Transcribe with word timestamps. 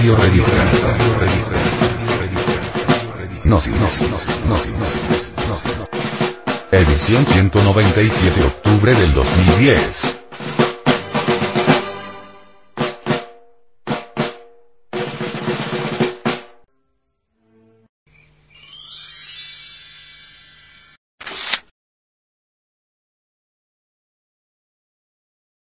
Radio 0.00 0.16
Revista. 0.16 0.56
Gnosis. 3.44 3.74
Edición 6.72 7.26
197 7.26 8.42
octubre 8.42 8.94
del 8.94 9.12
2010. 9.12 10.02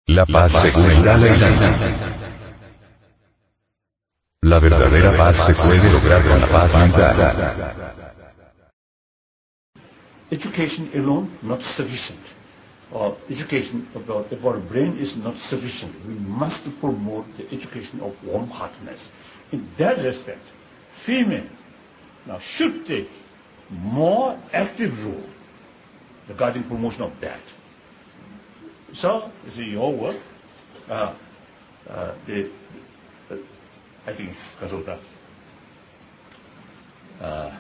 La 0.07 0.25
paz 0.25 0.55
el 0.63 1.03
Dalai 1.03 1.37
Lama. 1.37 2.20
La 4.43 4.59
verdadera 4.59 5.15
paz 5.19 5.37
se 5.37 5.53
puede 5.63 5.91
lograr 5.91 6.27
con 6.27 6.41
la 6.41 6.49
paz 6.49 6.75
mental. 6.75 8.01
Education 10.31 10.91
alone 10.95 11.29
not 11.43 11.61
sufficient. 11.61 12.21
Or 12.91 13.19
education 13.29 13.87
about, 13.95 14.33
about 14.33 14.67
brain 14.67 14.97
is 14.99 15.17
not 15.19 15.39
sufficient. 15.39 15.95
We 16.07 16.15
must 16.15 16.65
promote 16.81 17.27
the 17.37 17.55
education 17.55 18.01
of 18.01 18.15
warm-heartedness. 18.25 19.11
In 19.53 19.69
that 19.77 19.99
respect, 19.99 20.43
female 20.95 21.47
now 22.27 22.39
should 22.39 22.87
take 22.87 23.11
more 23.69 24.39
active 24.55 25.05
role 25.05 25.29
regarding 26.29 26.63
promotion 26.63 27.03
of 27.03 27.21
that. 27.21 27.43
So, 28.95 29.31
you 29.45 29.51
see, 29.51 29.65
your 29.65 29.93
work, 29.93 30.17
uh, 30.89 31.15
uh, 31.89 32.15
the, 32.27 32.43
the, 32.43 32.51
I 34.07 34.13
think, 34.15 34.37
Kasota, 34.61 34.99
uh, 37.21 37.51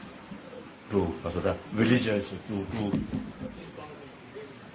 to 0.90 1.14
Kasota, 1.22 1.56
villagers, 1.72 2.30
to, 2.48 2.66
to 2.72 2.92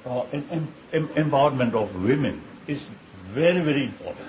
uh, 0.09 0.25
em- 0.31 0.67
em- 0.93 1.07
empowerment 1.09 1.73
of 1.73 1.93
women 2.03 2.41
is 2.67 2.87
very, 3.33 3.61
very 3.61 3.85
important. 3.85 4.27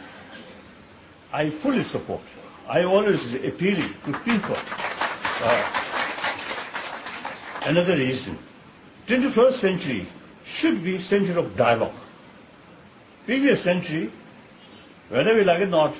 I 1.33 1.51
fully 1.51 1.85
support. 1.85 2.23
I 2.69 2.85
always 2.85 3.35
appeal 3.35 3.77
to 3.81 4.13
people. 4.25 4.57
Uh, 4.59 5.83
another 7.67 7.97
reason, 7.97 8.39
21st 9.07 9.53
century 9.53 10.09
should 10.45 10.83
be 10.83 10.99
century 10.99 11.37
of 11.37 11.57
dialogue. 11.57 11.95
Previous 13.27 13.63
century, 13.63 14.11
whether 15.11 15.35
we 15.35 15.45
like 15.45 15.61
it 15.61 15.65
or 15.65 15.71
not, 15.71 15.95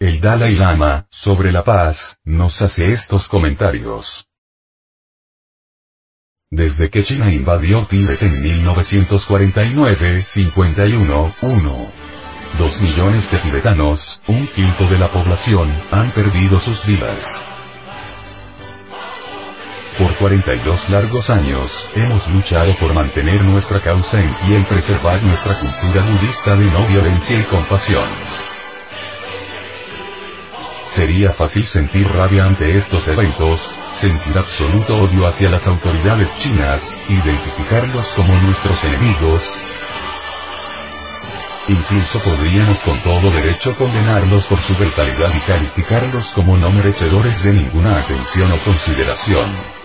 El 0.00 0.20
Dalai 0.20 0.54
Lama, 0.54 1.06
sobre 1.10 1.52
la 1.52 1.64
paz, 1.64 2.18
nos 2.24 2.60
hace 2.62 2.86
estos 2.86 3.28
comentarios. 3.28 4.26
Desde 6.50 6.88
que 6.88 7.02
China 7.02 7.32
invadió 7.32 7.86
Tíbet 7.86 8.22
en 8.22 8.42
1949, 8.42 10.22
51, 10.22 11.34
1. 11.42 11.92
Dos 12.58 12.80
millones 12.80 13.30
de 13.30 13.38
tibetanos, 13.38 14.20
un 14.28 14.46
quinto 14.48 14.88
de 14.88 14.98
la 14.98 15.12
población, 15.12 15.70
han 15.90 16.10
perdido 16.12 16.58
sus 16.58 16.84
vidas. 16.86 17.26
Por 20.18 20.30
42 20.30 20.90
largos 20.90 21.30
años, 21.30 21.88
hemos 21.94 22.26
luchado 22.28 22.74
por 22.76 22.92
mantener 22.92 23.40
nuestra 23.44 23.80
causa 23.80 24.20
en 24.20 24.28
pie 24.34 24.58
y 24.58 24.62
preservar 24.64 25.22
nuestra 25.22 25.54
cultura 25.54 26.02
budista 26.02 26.56
de 26.56 26.64
no 26.72 26.88
violencia 26.88 27.38
y 27.38 27.44
compasión. 27.44 28.04
Sería 30.86 31.32
fácil 31.32 31.64
sentir 31.64 32.08
rabia 32.08 32.44
ante 32.44 32.76
estos 32.76 33.06
eventos, 33.06 33.70
sentir 34.00 34.36
absoluto 34.36 34.96
odio 34.96 35.24
hacia 35.24 35.50
las 35.50 35.68
autoridades 35.68 36.34
chinas, 36.36 36.90
identificarlos 37.08 38.08
como 38.14 38.34
nuestros 38.40 38.82
enemigos. 38.82 39.48
Incluso 41.68 42.18
podríamos 42.24 42.80
con 42.80 43.00
todo 43.02 43.30
derecho 43.30 43.76
condenarlos 43.76 44.46
por 44.46 44.58
su 44.58 44.74
brutalidad 44.74 45.32
y 45.32 45.40
calificarlos 45.40 46.30
como 46.34 46.56
no 46.56 46.70
merecedores 46.72 47.36
de 47.36 47.52
ninguna 47.52 47.98
atención 47.98 48.50
o 48.50 48.56
consideración. 48.58 49.77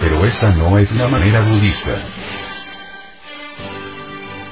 Pero 0.00 0.24
esa 0.24 0.50
no 0.52 0.78
es 0.78 0.92
la 0.92 1.08
manera 1.08 1.40
budista. 1.40 1.96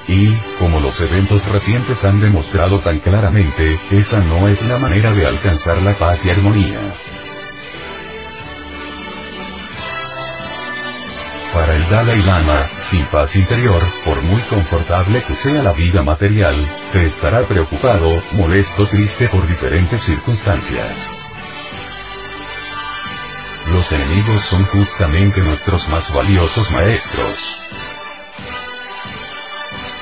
Y, 0.07 0.37
como 0.57 0.79
los 0.79 0.99
eventos 1.01 1.43
recientes 1.45 2.03
han 2.05 2.21
demostrado 2.21 2.79
tan 2.79 2.99
claramente, 2.99 3.77
esa 3.91 4.19
no 4.19 4.47
es 4.47 4.61
la 4.63 4.77
manera 4.77 5.11
de 5.11 5.25
alcanzar 5.25 5.81
la 5.81 5.95
paz 5.95 6.25
y 6.25 6.29
armonía. 6.29 6.79
Para 11.53 11.75
el 11.75 11.89
Dalai 11.89 12.21
Lama, 12.21 12.67
sin 12.89 13.05
paz 13.05 13.35
interior, 13.35 13.81
por 14.05 14.21
muy 14.21 14.43
confortable 14.43 15.23
que 15.23 15.33
sea 15.33 15.63
la 15.63 15.73
vida 15.73 16.03
material, 16.03 16.55
se 16.91 17.05
estará 17.05 17.43
preocupado, 17.43 18.21
molesto, 18.33 18.85
triste 18.89 19.27
por 19.29 19.47
diferentes 19.47 20.01
circunstancias. 20.01 21.26
Los 23.71 23.91
enemigos 23.91 24.43
son 24.49 24.63
justamente 24.65 25.41
nuestros 25.41 25.89
más 25.89 26.13
valiosos 26.13 26.71
maestros. 26.71 27.55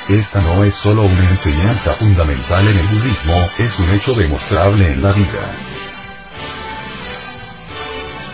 Esta 0.08 0.40
no 0.40 0.64
es 0.64 0.76
solo 0.76 1.04
una 1.04 1.30
enseñanza 1.32 1.94
fundamental 1.96 2.68
en 2.68 2.78
el 2.78 2.88
budismo, 2.88 3.50
es 3.58 3.74
un 3.80 3.90
hecho 3.90 4.12
demostrable 4.14 4.92
en 4.92 5.02
la 5.02 5.14
vida. 5.14 5.42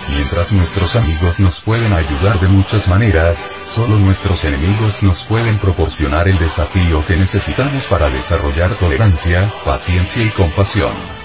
Mientras 0.09 0.51
nuestros 0.51 0.97
amigos 0.97 1.39
nos 1.39 1.61
pueden 1.61 1.93
ayudar 1.93 2.41
de 2.41 2.49
muchas 2.49 2.85
maneras, 2.89 3.41
solo 3.73 3.97
nuestros 3.97 4.43
enemigos 4.43 5.01
nos 5.01 5.23
pueden 5.23 5.59
proporcionar 5.59 6.27
el 6.27 6.37
desafío 6.37 7.05
que 7.05 7.15
necesitamos 7.15 7.87
para 7.87 8.09
desarrollar 8.09 8.75
tolerancia, 8.75 9.49
paciencia 9.63 10.23
y 10.25 10.31
compasión. 10.31 11.20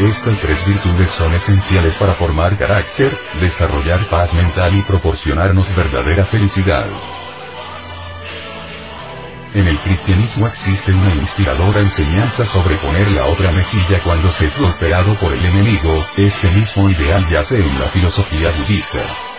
Estas 0.00 0.34
tres 0.40 0.58
virtudes 0.64 1.10
son 1.10 1.34
esenciales 1.34 1.94
para 1.94 2.14
formar 2.14 2.56
carácter, 2.56 3.18
desarrollar 3.38 4.08
paz 4.08 4.32
mental 4.32 4.74
y 4.74 4.80
proporcionarnos 4.80 5.76
verdadera 5.76 6.24
felicidad. 6.24 6.88
En 9.52 9.68
el 9.68 9.78
cristianismo 9.80 10.46
existe 10.46 10.90
una 10.90 11.14
inspiradora 11.16 11.80
enseñanza 11.80 12.46
sobre 12.46 12.76
poner 12.76 13.12
la 13.12 13.26
otra 13.26 13.52
mejilla 13.52 14.00
cuando 14.02 14.32
se 14.32 14.46
es 14.46 14.56
golpeado 14.56 15.12
por 15.16 15.34
el 15.34 15.44
enemigo, 15.44 16.02
este 16.16 16.50
mismo 16.52 16.88
ideal 16.88 17.28
yace 17.28 17.60
en 17.60 17.78
la 17.78 17.88
filosofía 17.88 18.50
budista. 18.58 19.29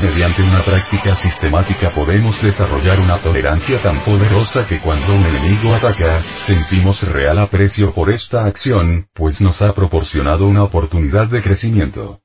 Mediante 0.00 0.42
una 0.42 0.62
práctica 0.62 1.16
sistemática 1.16 1.90
podemos 1.90 2.38
desarrollar 2.40 3.00
una 3.00 3.18
tolerancia 3.18 3.82
tan 3.82 3.98
poderosa 4.04 4.64
que 4.68 4.78
cuando 4.78 5.12
un 5.12 5.24
enemigo 5.24 5.74
ataca, 5.74 6.20
sentimos 6.20 7.02
real 7.02 7.38
aprecio 7.38 7.92
por 7.92 8.08
esta 8.10 8.44
acción, 8.44 9.08
pues 9.12 9.40
nos 9.40 9.60
ha 9.60 9.74
proporcionado 9.74 10.46
una 10.46 10.62
oportunidad 10.62 11.26
de 11.26 11.42
crecimiento. 11.42 12.20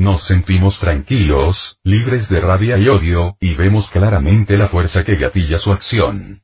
Nos 0.00 0.22
sentimos 0.22 0.80
tranquilos, 0.80 1.78
libres 1.84 2.28
de 2.28 2.40
rabia 2.40 2.76
y 2.78 2.88
odio, 2.88 3.36
y 3.38 3.54
vemos 3.54 3.88
claramente 3.88 4.56
la 4.56 4.68
fuerza 4.68 5.04
que 5.04 5.14
gatilla 5.14 5.58
su 5.58 5.70
acción. 5.70 6.42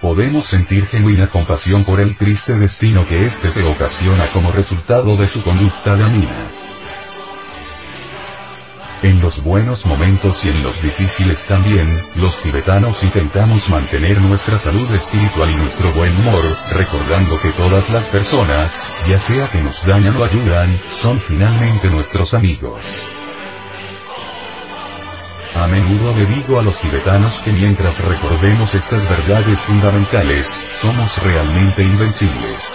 Podemos 0.00 0.46
sentir 0.46 0.86
genuina 0.86 1.26
compasión 1.26 1.84
por 1.84 2.00
el 2.00 2.16
triste 2.16 2.54
destino 2.54 3.06
que 3.06 3.26
éste 3.26 3.50
se 3.50 3.62
ocasiona 3.62 4.24
como 4.32 4.50
resultado 4.50 5.14
de 5.18 5.26
su 5.26 5.42
conducta 5.42 5.94
dañina. 5.94 6.48
En 9.02 9.20
los 9.20 9.42
buenos 9.42 9.84
momentos 9.84 10.42
y 10.44 10.48
en 10.48 10.62
los 10.62 10.80
difíciles 10.80 11.44
también, 11.46 11.86
los 12.16 12.40
tibetanos 12.42 13.02
intentamos 13.02 13.68
mantener 13.68 14.20
nuestra 14.22 14.58
salud 14.58 14.90
espiritual 14.92 15.50
y 15.50 15.56
nuestro 15.56 15.90
buen 15.92 16.14
humor, 16.16 16.44
recordando 16.72 17.38
que 17.40 17.50
todas 17.52 17.90
las 17.90 18.08
personas, 18.08 18.78
ya 19.06 19.18
sea 19.18 19.50
que 19.50 19.62
nos 19.62 19.84
dañan 19.86 20.16
o 20.16 20.24
ayudan, 20.24 20.78
son 21.02 21.20
finalmente 21.20 21.88
nuestros 21.88 22.32
amigos. 22.32 22.90
A 25.60 25.66
menudo 25.66 26.10
le 26.16 26.58
a 26.58 26.62
los 26.62 26.80
tibetanos 26.80 27.38
que 27.40 27.52
mientras 27.52 27.98
recordemos 27.98 28.74
estas 28.74 29.06
verdades 29.06 29.60
fundamentales, 29.60 30.50
somos 30.80 31.14
realmente 31.16 31.82
invencibles. 31.82 32.72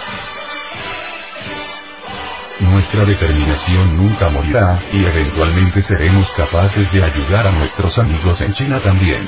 Nuestra 2.60 3.02
determinación 3.04 3.96
nunca 3.96 4.28
morirá, 4.28 4.78
y 4.92 5.04
eventualmente 5.04 5.82
seremos 5.82 6.32
capaces 6.32 6.84
de 6.94 7.02
ayudar 7.02 7.48
a 7.48 7.50
nuestros 7.50 7.98
amigos 7.98 8.40
en 8.42 8.52
China 8.52 8.78
también. 8.78 9.20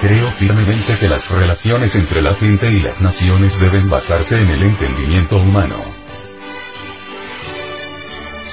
Creo 0.00 0.26
firmemente 0.38 0.96
que 0.98 1.08
las 1.08 1.28
relaciones 1.30 1.94
entre 1.96 2.22
la 2.22 2.32
gente 2.32 2.66
y 2.72 2.80
las 2.80 3.02
naciones 3.02 3.58
deben 3.58 3.90
basarse 3.90 4.36
en 4.36 4.48
el 4.48 4.62
entendimiento 4.62 5.36
humano. 5.36 5.97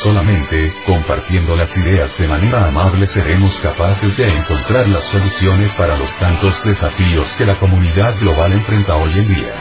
Solamente, 0.05 0.71
compartiendo 0.85 1.55
las 1.55 1.75
ideas 1.75 2.15
de 2.15 2.27
manera 2.27 2.67
amable 2.67 3.07
seremos 3.07 3.57
capaces 3.57 4.15
de 4.15 4.37
encontrar 4.37 4.87
las 4.87 5.05
soluciones 5.05 5.71
para 5.71 5.97
los 5.97 6.15
tantos 6.15 6.63
desafíos 6.63 7.33
que 7.35 7.43
la 7.43 7.55
comunidad 7.55 8.13
global 8.19 8.53
enfrenta 8.53 8.97
hoy 8.97 9.13
en 9.13 9.27
día. 9.27 9.55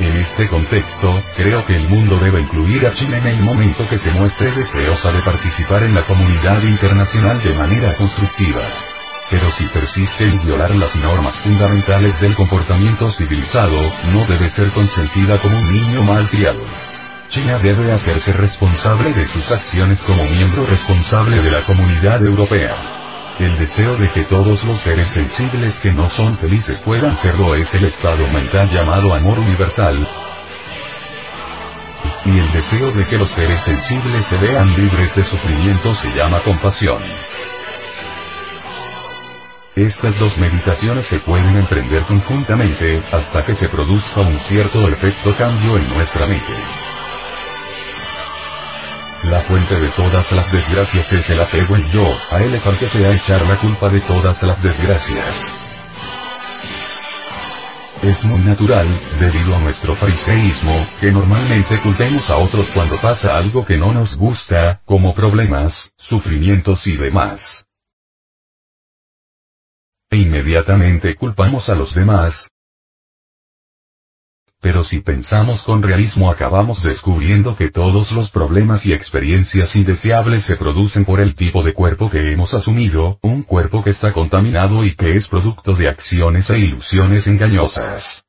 En 0.00 0.16
este 0.16 0.48
contexto, 0.48 1.22
creo 1.36 1.64
que 1.64 1.76
el 1.76 1.88
mundo 1.88 2.18
debe 2.18 2.40
incluir 2.40 2.84
a 2.88 2.92
China 2.92 3.18
en 3.18 3.26
el 3.28 3.38
momento 3.44 3.88
que 3.88 3.98
se 3.98 4.10
muestre 4.10 4.50
deseosa 4.50 5.12
de 5.12 5.22
participar 5.22 5.84
en 5.84 5.94
la 5.94 6.02
comunidad 6.02 6.60
internacional 6.64 7.40
de 7.40 7.54
manera 7.54 7.94
constructiva. 7.94 8.62
Pero 9.30 9.48
si 9.52 9.64
persiste 9.66 10.24
en 10.24 10.44
violar 10.44 10.74
las 10.74 10.96
normas 10.96 11.36
fundamentales 11.36 12.18
del 12.20 12.34
comportamiento 12.34 13.12
civilizado, 13.12 13.78
no 14.12 14.24
debe 14.26 14.48
ser 14.48 14.70
consentida 14.70 15.38
como 15.38 15.56
un 15.56 15.72
niño 15.72 16.02
malcriado. 16.02 16.64
China 17.28 17.58
debe 17.58 17.92
hacerse 17.92 18.32
responsable 18.32 19.12
de 19.12 19.26
sus 19.26 19.50
acciones 19.50 20.02
como 20.02 20.24
miembro 20.24 20.64
responsable 20.66 21.42
de 21.42 21.50
la 21.50 21.60
comunidad 21.62 22.24
europea. 22.24 22.74
El 23.38 23.58
deseo 23.58 23.96
de 23.96 24.08
que 24.10 24.24
todos 24.24 24.64
los 24.64 24.80
seres 24.80 25.08
sensibles 25.08 25.80
que 25.80 25.92
no 25.92 26.08
son 26.08 26.38
felices 26.38 26.80
puedan 26.82 27.16
serlo 27.16 27.54
es 27.54 27.74
el 27.74 27.84
estado 27.84 28.26
mental 28.28 28.70
llamado 28.70 29.12
amor 29.12 29.38
universal. 29.38 30.06
Y 32.24 32.38
el 32.38 32.52
deseo 32.52 32.92
de 32.92 33.04
que 33.04 33.18
los 33.18 33.28
seres 33.28 33.60
sensibles 33.60 34.24
se 34.24 34.36
vean 34.38 34.72
libres 34.74 35.14
de 35.16 35.22
sufrimiento 35.22 35.94
se 35.94 36.08
llama 36.16 36.40
compasión. 36.40 36.98
Estas 39.74 40.18
dos 40.18 40.38
meditaciones 40.38 41.06
se 41.06 41.20
pueden 41.20 41.56
emprender 41.56 42.02
conjuntamente, 42.04 43.02
hasta 43.12 43.44
que 43.44 43.54
se 43.54 43.68
produzca 43.68 44.20
un 44.20 44.38
cierto 44.38 44.88
efecto 44.88 45.34
cambio 45.36 45.76
en 45.76 45.86
nuestra 45.90 46.26
mente. 46.26 46.85
La 49.30 49.40
fuente 49.40 49.74
de 49.74 49.88
todas 49.88 50.30
las 50.32 50.50
desgracias 50.50 51.12
es 51.12 51.28
el 51.30 51.40
apego 51.40 51.76
en 51.76 51.88
yo, 51.88 52.06
a 52.30 52.42
él 52.42 52.54
es 52.54 52.66
al 52.66 52.78
que 52.78 52.86
se 52.86 53.04
ha 53.04 53.12
echar 53.12 53.42
la 53.46 53.56
culpa 53.56 53.88
de 53.88 54.00
todas 54.00 54.40
las 54.42 54.60
desgracias. 54.60 55.40
Es 58.02 58.24
muy 58.24 58.40
natural, 58.40 58.86
debido 59.18 59.56
a 59.56 59.58
nuestro 59.60 59.96
fariseísmo, 59.96 60.86
que 61.00 61.10
normalmente 61.10 61.78
culpemos 61.80 62.28
a 62.30 62.36
otros 62.36 62.68
cuando 62.72 62.96
pasa 62.96 63.36
algo 63.36 63.64
que 63.64 63.76
no 63.76 63.92
nos 63.92 64.16
gusta, 64.16 64.80
como 64.84 65.14
problemas, 65.14 65.92
sufrimientos 65.96 66.86
y 66.86 66.96
demás 66.96 67.66
e 70.10 70.16
inmediatamente 70.16 71.16
culpamos 71.16 71.68
a 71.68 71.74
los 71.74 71.92
demás. 71.92 72.50
Pero 74.66 74.82
si 74.82 74.98
pensamos 74.98 75.62
con 75.62 75.80
realismo 75.80 76.28
acabamos 76.28 76.82
descubriendo 76.82 77.54
que 77.54 77.70
todos 77.70 78.10
los 78.10 78.32
problemas 78.32 78.84
y 78.84 78.92
experiencias 78.92 79.76
indeseables 79.76 80.42
se 80.42 80.56
producen 80.56 81.04
por 81.04 81.20
el 81.20 81.36
tipo 81.36 81.62
de 81.62 81.72
cuerpo 81.72 82.10
que 82.10 82.32
hemos 82.32 82.52
asumido, 82.52 83.20
un 83.22 83.44
cuerpo 83.44 83.84
que 83.84 83.90
está 83.90 84.12
contaminado 84.12 84.84
y 84.84 84.96
que 84.96 85.14
es 85.14 85.28
producto 85.28 85.76
de 85.76 85.88
acciones 85.88 86.50
e 86.50 86.58
ilusiones 86.58 87.28
engañosas. 87.28 88.24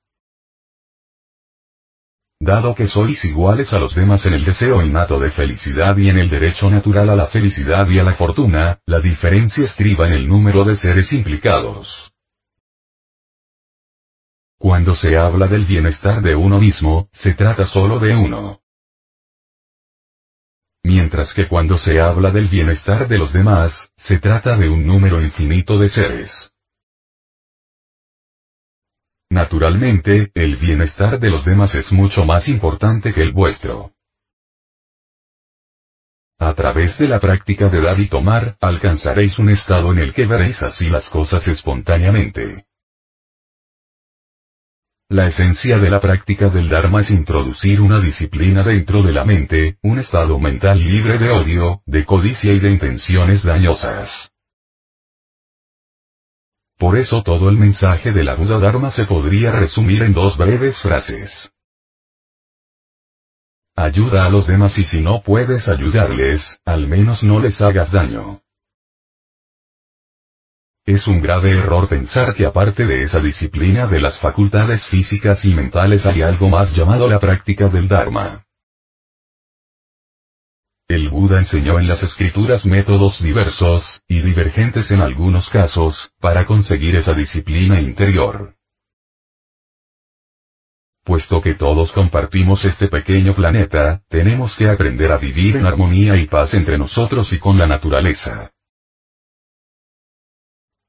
Dado 2.40 2.76
que 2.76 2.86
sois 2.86 3.26
iguales 3.26 3.74
a 3.74 3.80
los 3.80 3.96
demás 3.96 4.28
en 4.28 4.34
el 4.34 4.46
deseo 4.46 4.84
innato 4.84 5.20
de 5.20 5.32
felicidad 5.32 5.98
y 5.98 6.08
en 6.08 6.20
el 6.20 6.30
derecho 6.30 6.70
natural 6.70 7.10
a 7.10 7.16
la 7.16 7.26
felicidad 7.26 7.90
y 7.90 7.98
a 7.98 8.04
la 8.04 8.14
fortuna, 8.14 8.80
la 8.86 9.00
diferencia 9.00 9.64
estriba 9.64 10.06
en 10.06 10.14
el 10.14 10.28
número 10.28 10.64
de 10.64 10.76
seres 10.76 11.12
implicados. 11.14 12.14
Cuando 14.60 14.96
se 14.96 15.18
habla 15.18 15.48
del 15.48 15.66
bienestar 15.66 16.22
de 16.22 16.36
uno 16.36 16.60
mismo, 16.60 17.10
se 17.12 17.34
trata 17.34 17.66
solo 17.66 18.00
de 18.00 18.16
uno. 18.16 18.62
Mientras 20.84 21.34
que 21.34 21.48
cuando 21.48 21.78
se 21.78 22.00
habla 22.00 22.32
del 22.32 22.48
bienestar 22.48 23.08
de 23.08 23.18
los 23.18 23.34
demás, 23.34 23.92
se 23.96 24.20
trata 24.20 24.58
de 24.58 24.70
un 24.70 24.88
número 24.88 25.22
infinito 25.22 25.78
de 25.78 25.90
seres. 25.90 26.54
Naturalmente, 29.30 30.32
el 30.34 30.56
bienestar 30.56 31.20
de 31.20 31.30
los 31.30 31.44
demás 31.44 31.76
es 31.76 31.92
mucho 31.92 32.26
más 32.26 32.48
importante 32.48 33.14
que 33.14 33.22
el 33.22 33.34
vuestro. 33.34 33.94
A 36.40 36.54
través 36.54 36.98
de 36.98 37.08
la 37.08 37.20
práctica 37.20 37.68
de 37.68 37.82
dar 37.82 38.00
y 38.00 38.08
tomar, 38.08 38.58
alcanzaréis 38.62 39.38
un 39.40 39.50
estado 39.50 39.92
en 39.92 40.00
el 40.00 40.14
que 40.14 40.26
veréis 40.26 40.64
así 40.64 40.88
las 40.88 41.10
cosas 41.10 41.48
espontáneamente. 41.48 42.67
La 45.10 45.26
esencia 45.26 45.78
de 45.78 45.90
la 45.90 46.02
práctica 46.02 46.50
del 46.50 46.68
Dharma 46.68 47.00
es 47.00 47.12
introducir 47.12 47.80
una 47.80 47.98
disciplina 48.02 48.62
dentro 48.62 49.02
de 49.02 49.14
la 49.14 49.24
mente, 49.24 49.78
un 49.82 50.00
estado 50.00 50.38
mental 50.38 50.80
libre 50.80 51.18
de 51.18 51.32
odio, 51.32 51.82
de 51.86 52.04
codicia 52.04 52.52
y 52.52 52.60
de 52.60 52.72
intenciones 52.72 53.44
dañosas. 53.44 54.34
Por 56.78 56.98
eso 56.98 57.24
todo 57.24 57.48
el 57.48 57.56
mensaje 57.56 58.12
de 58.12 58.26
la 58.26 58.36
Buda 58.36 58.60
Dharma 58.60 58.92
se 58.92 59.06
podría 59.06 59.54
resumir 59.54 60.04
en 60.04 60.12
dos 60.12 60.38
breves 60.38 60.78
frases. 60.78 61.54
Ayuda 63.78 64.26
a 64.26 64.30
los 64.30 64.46
demás 64.46 64.78
y 64.78 64.84
si 64.84 65.02
no 65.02 65.22
puedes 65.24 65.70
ayudarles, 65.70 66.60
al 66.66 66.86
menos 66.86 67.24
no 67.24 67.40
les 67.40 67.62
hagas 67.62 67.92
daño. 67.92 68.42
Es 70.88 71.06
un 71.06 71.20
grave 71.20 71.52
error 71.52 71.90
pensar 71.90 72.34
que 72.34 72.46
aparte 72.46 72.86
de 72.86 73.04
esa 73.04 73.20
disciplina 73.20 73.88
de 73.88 74.00
las 74.00 74.22
facultades 74.22 74.86
físicas 74.86 75.44
y 75.44 75.54
mentales 75.54 76.06
hay 76.06 76.22
algo 76.22 76.48
más 76.48 76.74
llamado 76.74 77.10
la 77.10 77.20
práctica 77.20 77.68
del 77.68 77.90
Dharma. 77.90 78.46
El 80.88 81.10
Buda 81.10 81.40
enseñó 81.40 81.78
en 81.78 81.90
las 81.90 82.04
escrituras 82.04 82.66
métodos 82.66 83.22
diversos, 83.22 84.02
y 84.08 84.22
divergentes 84.22 84.90
en 84.92 85.02
algunos 85.02 85.50
casos, 85.50 86.14
para 86.22 86.46
conseguir 86.46 86.96
esa 86.96 87.14
disciplina 87.14 87.82
interior. 87.82 88.56
Puesto 91.04 91.42
que 91.42 91.56
todos 91.56 91.92
compartimos 91.92 92.64
este 92.64 92.88
pequeño 92.88 93.34
planeta, 93.34 94.04
tenemos 94.08 94.56
que 94.56 94.70
aprender 94.70 95.12
a 95.12 95.18
vivir 95.18 95.58
en 95.58 95.66
armonía 95.66 96.16
y 96.16 96.28
paz 96.28 96.54
entre 96.54 96.78
nosotros 96.78 97.34
y 97.34 97.40
con 97.40 97.58
la 97.58 97.68
naturaleza. 97.68 98.54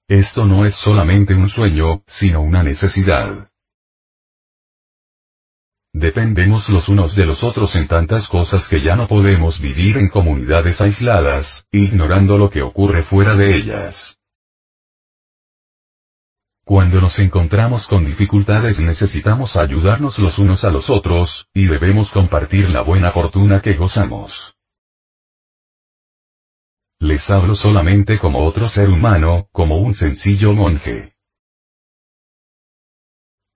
Esto 0.08 0.46
no 0.46 0.64
es 0.64 0.74
solamente 0.74 1.34
un 1.34 1.50
sueño, 1.50 2.02
sino 2.06 2.40
una 2.40 2.62
necesidad. 2.62 3.50
Dependemos 5.92 6.66
los 6.68 6.88
unos 6.88 7.14
de 7.14 7.26
los 7.26 7.44
otros 7.44 7.74
en 7.74 7.86
tantas 7.86 8.26
cosas 8.26 8.66
que 8.68 8.80
ya 8.80 8.96
no 8.96 9.06
podemos 9.06 9.60
vivir 9.60 9.98
en 9.98 10.08
comunidades 10.08 10.80
aisladas, 10.80 11.66
ignorando 11.72 12.38
lo 12.38 12.48
que 12.48 12.62
ocurre 12.62 13.02
fuera 13.02 13.36
de 13.36 13.54
ellas. 13.54 14.18
Cuando 16.64 17.02
nos 17.02 17.18
encontramos 17.18 17.86
con 17.86 18.06
dificultades 18.06 18.78
necesitamos 18.78 19.56
ayudarnos 19.56 20.18
los 20.18 20.38
unos 20.38 20.64
a 20.64 20.70
los 20.70 20.88
otros, 20.88 21.48
y 21.52 21.66
debemos 21.66 22.10
compartir 22.10 22.70
la 22.70 22.80
buena 22.80 23.12
fortuna 23.12 23.60
que 23.60 23.74
gozamos. 23.74 24.57
Les 27.00 27.30
hablo 27.30 27.54
solamente 27.54 28.18
como 28.18 28.44
otro 28.44 28.68
ser 28.68 28.90
humano, 28.90 29.48
como 29.52 29.78
un 29.78 29.94
sencillo 29.94 30.52
monje. 30.52 31.14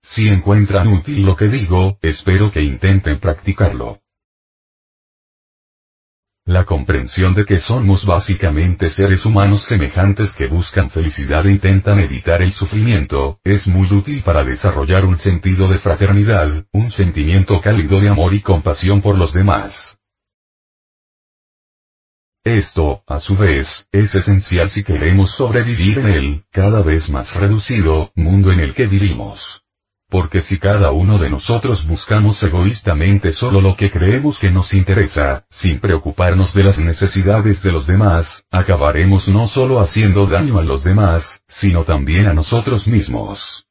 Si 0.01 0.27
encuentran 0.27 0.87
útil 0.87 1.25
lo 1.25 1.35
que 1.35 1.49
digo, 1.49 1.97
espero 2.01 2.51
que 2.51 2.61
intenten 2.61 3.19
practicarlo. 3.19 4.01
La 6.45 6.65
comprensión 6.65 7.33
de 7.33 7.45
que 7.45 7.57
somos 7.59 8.05
básicamente 8.05 8.89
seres 8.89 9.25
humanos 9.25 9.63
semejantes 9.63 10.33
que 10.33 10.47
buscan 10.47 10.89
felicidad 10.89 11.45
e 11.45 11.51
intentan 11.51 11.99
evitar 11.99 12.41
el 12.41 12.51
sufrimiento, 12.51 13.39
es 13.45 13.67
muy 13.69 13.87
útil 13.93 14.23
para 14.23 14.43
desarrollar 14.43 15.05
un 15.05 15.17
sentido 15.17 15.69
de 15.69 15.79
fraternidad, 15.79 16.65
un 16.73 16.91
sentimiento 16.91 17.61
cálido 17.61 17.99
de 18.01 18.09
amor 18.09 18.33
y 18.33 18.41
compasión 18.41 19.01
por 19.01 19.17
los 19.17 19.31
demás. 19.31 19.99
Esto, 22.43 23.03
a 23.07 23.19
su 23.19 23.37
vez, 23.37 23.87
es 23.93 24.13
esencial 24.15 24.67
si 24.67 24.83
queremos 24.83 25.31
sobrevivir 25.31 25.99
en 25.99 26.07
el, 26.07 26.45
cada 26.51 26.81
vez 26.81 27.09
más 27.09 27.37
reducido, 27.37 28.11
mundo 28.15 28.51
en 28.51 28.59
el 28.59 28.73
que 28.73 28.85
vivimos. 28.85 29.63
Porque 30.09 30.41
si 30.41 30.59
cada 30.59 30.91
uno 30.91 31.17
de 31.17 31.29
nosotros 31.29 31.87
buscamos 31.87 32.43
egoístamente 32.43 33.31
solo 33.31 33.61
lo 33.61 33.75
que 33.75 33.89
creemos 33.89 34.37
que 34.39 34.51
nos 34.51 34.73
interesa, 34.73 35.45
sin 35.49 35.79
preocuparnos 35.79 36.53
de 36.53 36.63
las 36.63 36.77
necesidades 36.77 37.63
de 37.63 37.71
los 37.71 37.87
demás, 37.87 38.45
acabaremos 38.51 39.29
no 39.29 39.47
solo 39.47 39.79
haciendo 39.79 40.27
daño 40.27 40.59
a 40.59 40.63
los 40.63 40.83
demás, 40.83 41.43
sino 41.47 41.85
también 41.85 42.27
a 42.27 42.33
nosotros 42.33 42.89
mismos. 42.89 43.67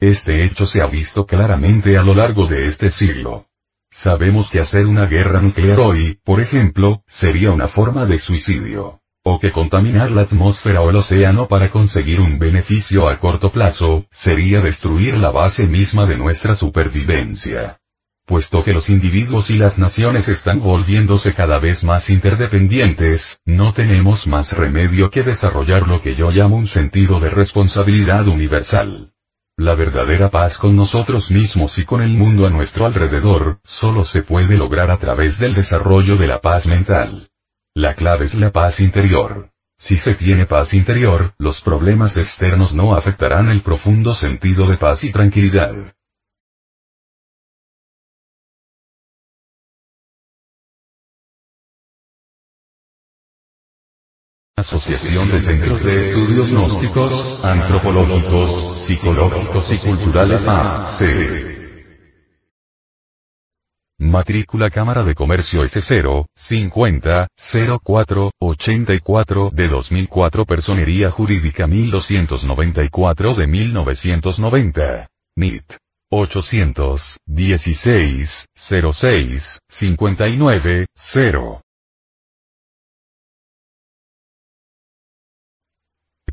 Este 0.00 0.44
hecho 0.44 0.64
se 0.64 0.80
ha 0.80 0.86
visto 0.86 1.26
claramente 1.26 1.98
a 1.98 2.02
lo 2.02 2.14
largo 2.14 2.46
de 2.46 2.66
este 2.66 2.90
siglo. 2.90 3.51
Sabemos 3.94 4.48
que 4.50 4.58
hacer 4.58 4.86
una 4.86 5.06
guerra 5.06 5.42
nuclear 5.42 5.78
hoy, 5.78 6.18
por 6.24 6.40
ejemplo, 6.40 7.02
sería 7.06 7.52
una 7.52 7.68
forma 7.68 8.06
de 8.06 8.18
suicidio 8.18 9.02
o 9.24 9.38
que 9.38 9.52
contaminar 9.52 10.10
la 10.10 10.22
atmósfera 10.22 10.80
o 10.80 10.90
el 10.90 10.96
océano 10.96 11.46
para 11.46 11.70
conseguir 11.70 12.18
un 12.18 12.38
beneficio 12.38 13.06
a 13.08 13.20
corto 13.20 13.52
plazo, 13.52 14.06
sería 14.10 14.60
destruir 14.60 15.14
la 15.14 15.30
base 15.30 15.66
misma 15.68 16.06
de 16.06 16.16
nuestra 16.16 16.56
supervivencia. 16.56 17.78
Puesto 18.26 18.64
que 18.64 18.72
los 18.72 18.88
individuos 18.88 19.50
y 19.50 19.56
las 19.56 19.78
naciones 19.78 20.26
están 20.28 20.60
volviéndose 20.60 21.34
cada 21.34 21.58
vez 21.58 21.84
más 21.84 22.10
interdependientes, 22.10 23.40
no 23.44 23.72
tenemos 23.74 24.26
más 24.26 24.56
remedio 24.56 25.10
que 25.10 25.22
desarrollar 25.22 25.86
lo 25.86 26.00
que 26.00 26.16
yo 26.16 26.30
llamo 26.30 26.56
un 26.56 26.66
sentido 26.66 27.20
de 27.20 27.30
responsabilidad 27.30 28.26
universal. 28.26 29.12
La 29.58 29.74
verdadera 29.74 30.30
paz 30.30 30.56
con 30.56 30.74
nosotros 30.74 31.30
mismos 31.30 31.78
y 31.78 31.84
con 31.84 32.00
el 32.00 32.14
mundo 32.14 32.46
a 32.46 32.50
nuestro 32.50 32.86
alrededor, 32.86 33.60
solo 33.62 34.02
se 34.02 34.22
puede 34.22 34.56
lograr 34.56 34.90
a 34.90 34.96
través 34.96 35.38
del 35.38 35.54
desarrollo 35.54 36.16
de 36.16 36.26
la 36.26 36.40
paz 36.40 36.66
mental. 36.66 37.28
La 37.74 37.94
clave 37.94 38.24
es 38.24 38.34
la 38.34 38.50
paz 38.50 38.80
interior. 38.80 39.50
Si 39.76 39.96
se 39.98 40.14
tiene 40.14 40.46
paz 40.46 40.72
interior, 40.72 41.34
los 41.38 41.60
problemas 41.60 42.16
externos 42.16 42.74
no 42.74 42.94
afectarán 42.94 43.50
el 43.50 43.60
profundo 43.60 44.14
sentido 44.14 44.66
de 44.66 44.78
paz 44.78 45.04
y 45.04 45.12
tranquilidad. 45.12 45.94
Asociación 54.62 55.28
de 55.28 55.38
Centros 55.38 55.82
de 55.82 55.96
Estudios 55.96 56.48
Gnósticos, 56.48 57.12
Antropológicos, 57.42 58.86
Psicológicos 58.86 59.72
y 59.72 59.78
Culturales 59.78 60.46
AC. 60.46 61.02
Matrícula 63.98 64.70
Cámara 64.70 65.02
de 65.02 65.16
Comercio 65.16 65.64
S0, 65.64 66.26
50, 66.36 67.26
04, 67.82 68.30
84 68.40 69.50
de 69.52 69.68
2004 69.68 70.44
Personería 70.44 71.10
Jurídica 71.10 71.66
1294 71.66 73.34
de 73.34 73.46
1990. 73.48 75.08
NIT. 75.36 75.72
816, 76.08 78.46
06, 78.54 79.58
59, 79.68 80.86
0. 80.94 81.62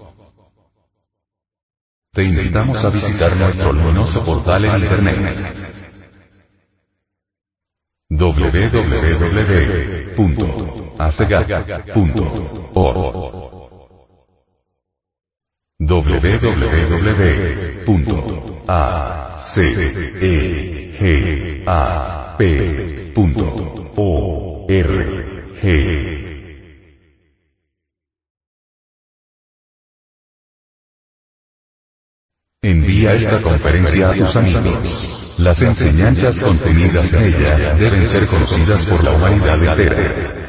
Te 2.12 2.23
invitamos 2.25 2.78
a 2.78 2.90
visitar 2.90 3.37
nuestro 3.37 3.73
luminoso 3.73 4.23
portal 4.23 4.66
en 4.66 4.83
internet 4.83 5.73
www.acegap.org 20.99 23.93
www.acegap.org 23.95 26.23
Envía 32.65 33.11
esta 33.13 33.39
conferencia 33.43 34.09
a 34.09 34.15
tus 34.15 34.37
amigos. 34.37 35.05
Las 35.39 35.61
enseñanzas 35.63 36.41
contenidas 36.41 37.13
en 37.13 37.35
ella 37.35 37.75
deben 37.75 38.05
ser 38.05 38.25
conocidas 38.29 38.85
por 38.85 39.03
la 39.03 39.17
humanidad 39.17 39.81
entera. 39.81 40.42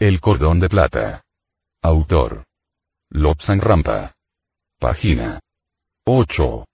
El 0.00 0.20
cordón 0.20 0.60
de 0.60 0.68
plata. 0.68 1.24
Autor. 1.82 2.44
Lobsang 3.10 3.60
Rampa. 3.60 4.14
Página 4.78 5.40
8. 6.06 6.64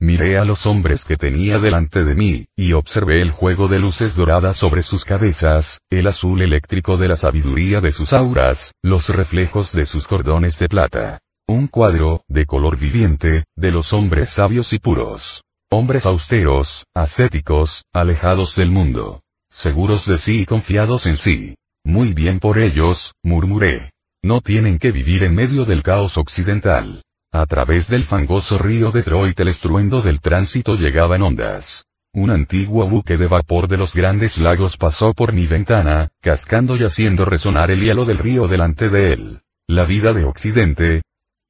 Miré 0.00 0.36
a 0.36 0.44
los 0.44 0.66
hombres 0.66 1.04
que 1.04 1.16
tenía 1.16 1.58
delante 1.58 2.02
de 2.02 2.16
mí, 2.16 2.46
y 2.56 2.72
observé 2.72 3.22
el 3.22 3.30
juego 3.30 3.68
de 3.68 3.78
luces 3.78 4.16
doradas 4.16 4.56
sobre 4.56 4.82
sus 4.82 5.04
cabezas, 5.04 5.80
el 5.90 6.08
azul 6.08 6.42
eléctrico 6.42 6.96
de 6.96 7.06
la 7.06 7.14
sabiduría 7.14 7.80
de 7.80 7.92
sus 7.92 8.12
auras, 8.12 8.72
los 8.82 9.08
reflejos 9.10 9.70
de 9.70 9.86
sus 9.86 10.08
cordones 10.08 10.58
de 10.58 10.66
plata. 10.68 11.20
Un 11.46 11.68
cuadro, 11.68 12.24
de 12.26 12.46
color 12.46 12.76
viviente, 12.76 13.44
de 13.54 13.70
los 13.70 13.92
hombres 13.92 14.30
sabios 14.30 14.72
y 14.72 14.80
puros. 14.80 15.44
Hombres 15.70 16.04
austeros, 16.04 16.84
ascéticos, 16.96 17.84
alejados 17.92 18.56
del 18.56 18.72
mundo. 18.72 19.22
Seguros 19.48 20.04
de 20.04 20.18
sí 20.18 20.40
y 20.40 20.46
confiados 20.46 21.06
en 21.06 21.16
sí. 21.16 21.54
Muy 21.86 22.14
bien 22.14 22.40
por 22.40 22.58
ellos, 22.58 23.14
murmuré. 23.22 23.92
No 24.20 24.40
tienen 24.40 24.80
que 24.80 24.90
vivir 24.90 25.22
en 25.22 25.36
medio 25.36 25.64
del 25.64 25.84
caos 25.84 26.18
occidental. 26.18 27.04
A 27.32 27.46
través 27.46 27.86
del 27.86 28.06
fangoso 28.06 28.58
río 28.58 28.90
Detroit 28.90 29.38
el 29.38 29.46
estruendo 29.46 30.02
del 30.02 30.20
tránsito 30.20 30.74
llegaba 30.74 31.14
en 31.14 31.22
ondas. 31.22 31.84
Un 32.12 32.32
antiguo 32.32 32.88
buque 32.88 33.16
de 33.16 33.28
vapor 33.28 33.68
de 33.68 33.76
los 33.76 33.94
grandes 33.94 34.36
lagos 34.38 34.76
pasó 34.76 35.14
por 35.14 35.32
mi 35.32 35.46
ventana, 35.46 36.08
cascando 36.20 36.76
y 36.76 36.82
haciendo 36.82 37.24
resonar 37.24 37.70
el 37.70 37.82
hielo 37.82 38.04
del 38.04 38.18
río 38.18 38.48
delante 38.48 38.88
de 38.88 39.12
él. 39.12 39.42
La 39.68 39.84
vida 39.84 40.12
de 40.12 40.24
Occidente. 40.24 41.02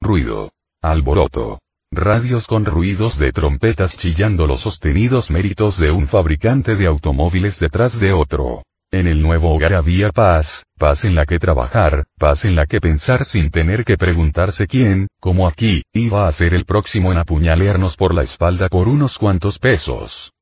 Ruido. 0.03 0.53
Alboroto. 0.83 1.61
Radios 1.91 2.47
con 2.47 2.67
ruidos 2.67 3.17
de 3.19 3.33
trompetas 3.33 3.97
chillando 3.97 4.47
los 4.47 4.61
sostenidos 4.61 5.31
méritos 5.31 5.79
de 5.79 5.93
un 5.93 6.07
fabricante 6.07 6.77
de 6.77 6.87
automóviles 6.89 7.59
detrás 7.59 7.99
de 7.99 8.13
otro. 8.13 8.65
En 8.93 9.09
el 9.09 9.21
nuevo 9.21 9.53
hogar 9.53 9.75
había 9.75 10.11
paz, 10.11 10.65
paz 10.79 11.05
en 11.05 11.17
la 11.17 11.27
que 11.27 11.41
trabajar, 11.41 12.05
paz 12.19 12.45
en 12.45 12.55
la 12.55 12.67
que 12.67 12.81
pensar 12.81 13.25
sin 13.25 13.51
tener 13.51 13.85
que 13.85 13.97
preguntarse 13.97 14.69
quién, 14.69 15.09
como 15.21 15.49
aquí, 15.49 15.83
iba 15.93 16.29
a 16.29 16.33
ser 16.33 16.55
el 16.55 16.65
próximo 16.65 17.11
en 17.11 17.19
apuñalearnos 17.19 17.97
por 17.97 18.15
la 18.15 18.23
espalda 18.23 18.69
por 18.69 18.89
unos 18.89 19.19
cuantos 19.19 19.59
pesos. 19.59 20.33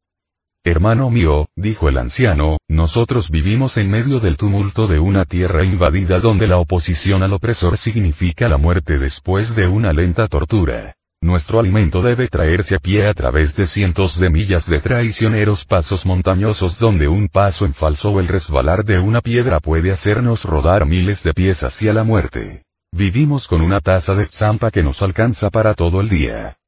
Hermano 0.63 1.11
mío, 1.11 1.47
dijo 1.57 1.89
el 1.89 1.99
anciano, 1.99 2.59
nosotros 2.69 3.31
vivimos 3.31 3.77
en 3.79 3.89
medio 3.89 4.21
del 4.21 4.37
tumulto 4.37 4.87
de 4.87 4.99
una 4.99 5.25
tierra 5.25 5.65
invadida 5.65 6.21
donde 6.21 6.47
la 6.47 6.59
oposición 6.59 7.23
al 7.23 7.33
opresor 7.33 7.79
significa 7.79 8.49
la 8.49 8.59
muerte 8.59 8.99
después 8.99 9.57
de 9.57 9.69
una 9.69 9.93
lenta 9.93 10.29
tortura. 10.29 10.95
Nuestro 11.25 11.59
alimento 11.59 12.03
debe 12.03 12.29
traerse 12.29 12.75
a 12.75 12.79
pie 12.79 13.07
a 13.09 13.15
través 13.15 13.57
de 13.57 13.65
cientos 13.65 14.21
de 14.21 14.29
millas 14.29 14.67
de 14.67 14.79
traicioneros 14.79 15.65
pasos 15.65 16.05
montañosos 16.05 16.79
donde 16.79 17.09
un 17.09 17.29
paso 17.29 17.65
en 17.65 17.73
falso 17.73 18.11
o 18.11 18.21
el 18.21 18.29
resbalar 18.29 18.85
de 18.85 18.99
una 18.99 19.23
piedra 19.23 19.59
puede 19.59 19.91
hacernos 19.91 20.45
rodar 20.45 20.85
miles 20.85 21.23
de 21.23 21.33
pies 21.33 21.63
hacia 21.63 21.95
la 21.95 22.05
muerte. 22.05 22.65
Vivimos 22.93 23.49
con 23.49 23.63
una 23.63 23.81
taza 23.81 24.15
de 24.15 24.27
zampa 24.27 24.71
que 24.71 24.83
nos 24.83 25.01
alcanza 25.01 25.49
para 25.49 25.73
todo 25.73 26.03
el 26.03 26.11
día. 26.11 26.59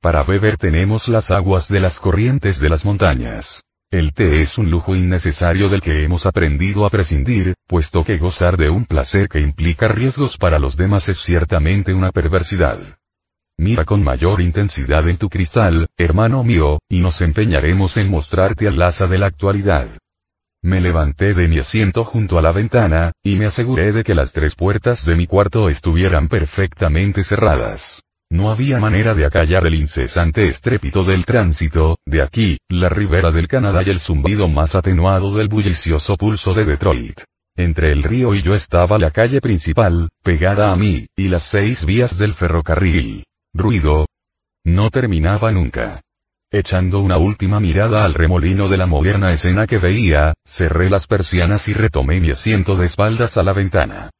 Para 0.00 0.22
beber 0.22 0.56
tenemos 0.56 1.06
las 1.06 1.30
aguas 1.30 1.68
de 1.68 1.80
las 1.80 2.00
corrientes 2.00 2.58
de 2.58 2.70
las 2.70 2.86
montañas. 2.86 3.62
El 3.90 4.14
té 4.14 4.40
es 4.40 4.56
un 4.56 4.70
lujo 4.70 4.96
innecesario 4.96 5.68
del 5.68 5.82
que 5.82 6.02
hemos 6.02 6.24
aprendido 6.24 6.86
a 6.86 6.90
prescindir, 6.90 7.56
puesto 7.66 8.04
que 8.04 8.16
gozar 8.16 8.56
de 8.56 8.70
un 8.70 8.86
placer 8.86 9.28
que 9.28 9.40
implica 9.40 9.86
riesgos 9.86 10.38
para 10.38 10.58
los 10.58 10.78
demás 10.78 11.10
es 11.10 11.18
ciertamente 11.18 11.92
una 11.92 12.10
perversidad. 12.10 12.96
Mira 13.60 13.84
con 13.84 14.04
mayor 14.04 14.40
intensidad 14.40 15.08
en 15.08 15.16
tu 15.16 15.28
cristal, 15.28 15.88
hermano 15.96 16.44
mío, 16.44 16.78
y 16.88 17.00
nos 17.00 17.20
empeñaremos 17.22 17.96
en 17.96 18.08
mostrarte 18.08 18.68
al 18.68 18.80
asa 18.80 19.08
de 19.08 19.18
la 19.18 19.26
actualidad. 19.26 19.88
Me 20.62 20.80
levanté 20.80 21.34
de 21.34 21.48
mi 21.48 21.58
asiento 21.58 22.04
junto 22.04 22.38
a 22.38 22.42
la 22.42 22.52
ventana, 22.52 23.10
y 23.24 23.34
me 23.34 23.46
aseguré 23.46 23.90
de 23.90 24.04
que 24.04 24.14
las 24.14 24.30
tres 24.30 24.54
puertas 24.54 25.04
de 25.04 25.16
mi 25.16 25.26
cuarto 25.26 25.68
estuvieran 25.68 26.28
perfectamente 26.28 27.24
cerradas. 27.24 28.04
No 28.30 28.52
había 28.52 28.78
manera 28.78 29.14
de 29.14 29.26
acallar 29.26 29.66
el 29.66 29.74
incesante 29.74 30.46
estrépito 30.46 31.02
del 31.02 31.24
tránsito, 31.24 31.98
de 32.06 32.22
aquí, 32.22 32.58
la 32.68 32.88
ribera 32.88 33.32
del 33.32 33.48
Canadá 33.48 33.82
y 33.84 33.90
el 33.90 33.98
zumbido 33.98 34.46
más 34.46 34.76
atenuado 34.76 35.34
del 35.36 35.48
bullicioso 35.48 36.16
pulso 36.16 36.54
de 36.54 36.64
Detroit. 36.64 37.22
Entre 37.56 37.90
el 37.90 38.04
río 38.04 38.36
y 38.36 38.42
yo 38.42 38.54
estaba 38.54 38.98
la 38.98 39.10
calle 39.10 39.40
principal, 39.40 40.10
pegada 40.22 40.70
a 40.70 40.76
mí, 40.76 41.08
y 41.16 41.26
las 41.26 41.42
seis 41.42 41.84
vías 41.84 42.16
del 42.16 42.34
ferrocarril. 42.34 43.24
Ruido. 43.58 44.06
No 44.64 44.88
terminaba 44.88 45.50
nunca. 45.50 46.00
Echando 46.48 47.00
una 47.00 47.18
última 47.18 47.58
mirada 47.58 48.04
al 48.04 48.14
remolino 48.14 48.68
de 48.68 48.76
la 48.76 48.86
moderna 48.86 49.32
escena 49.32 49.66
que 49.66 49.78
veía, 49.78 50.32
cerré 50.46 50.88
las 50.88 51.08
persianas 51.08 51.66
y 51.66 51.72
retomé 51.72 52.20
mi 52.20 52.30
asiento 52.30 52.76
de 52.76 52.86
espaldas 52.86 53.36
a 53.36 53.42
la 53.42 53.52
ventana. 53.52 54.10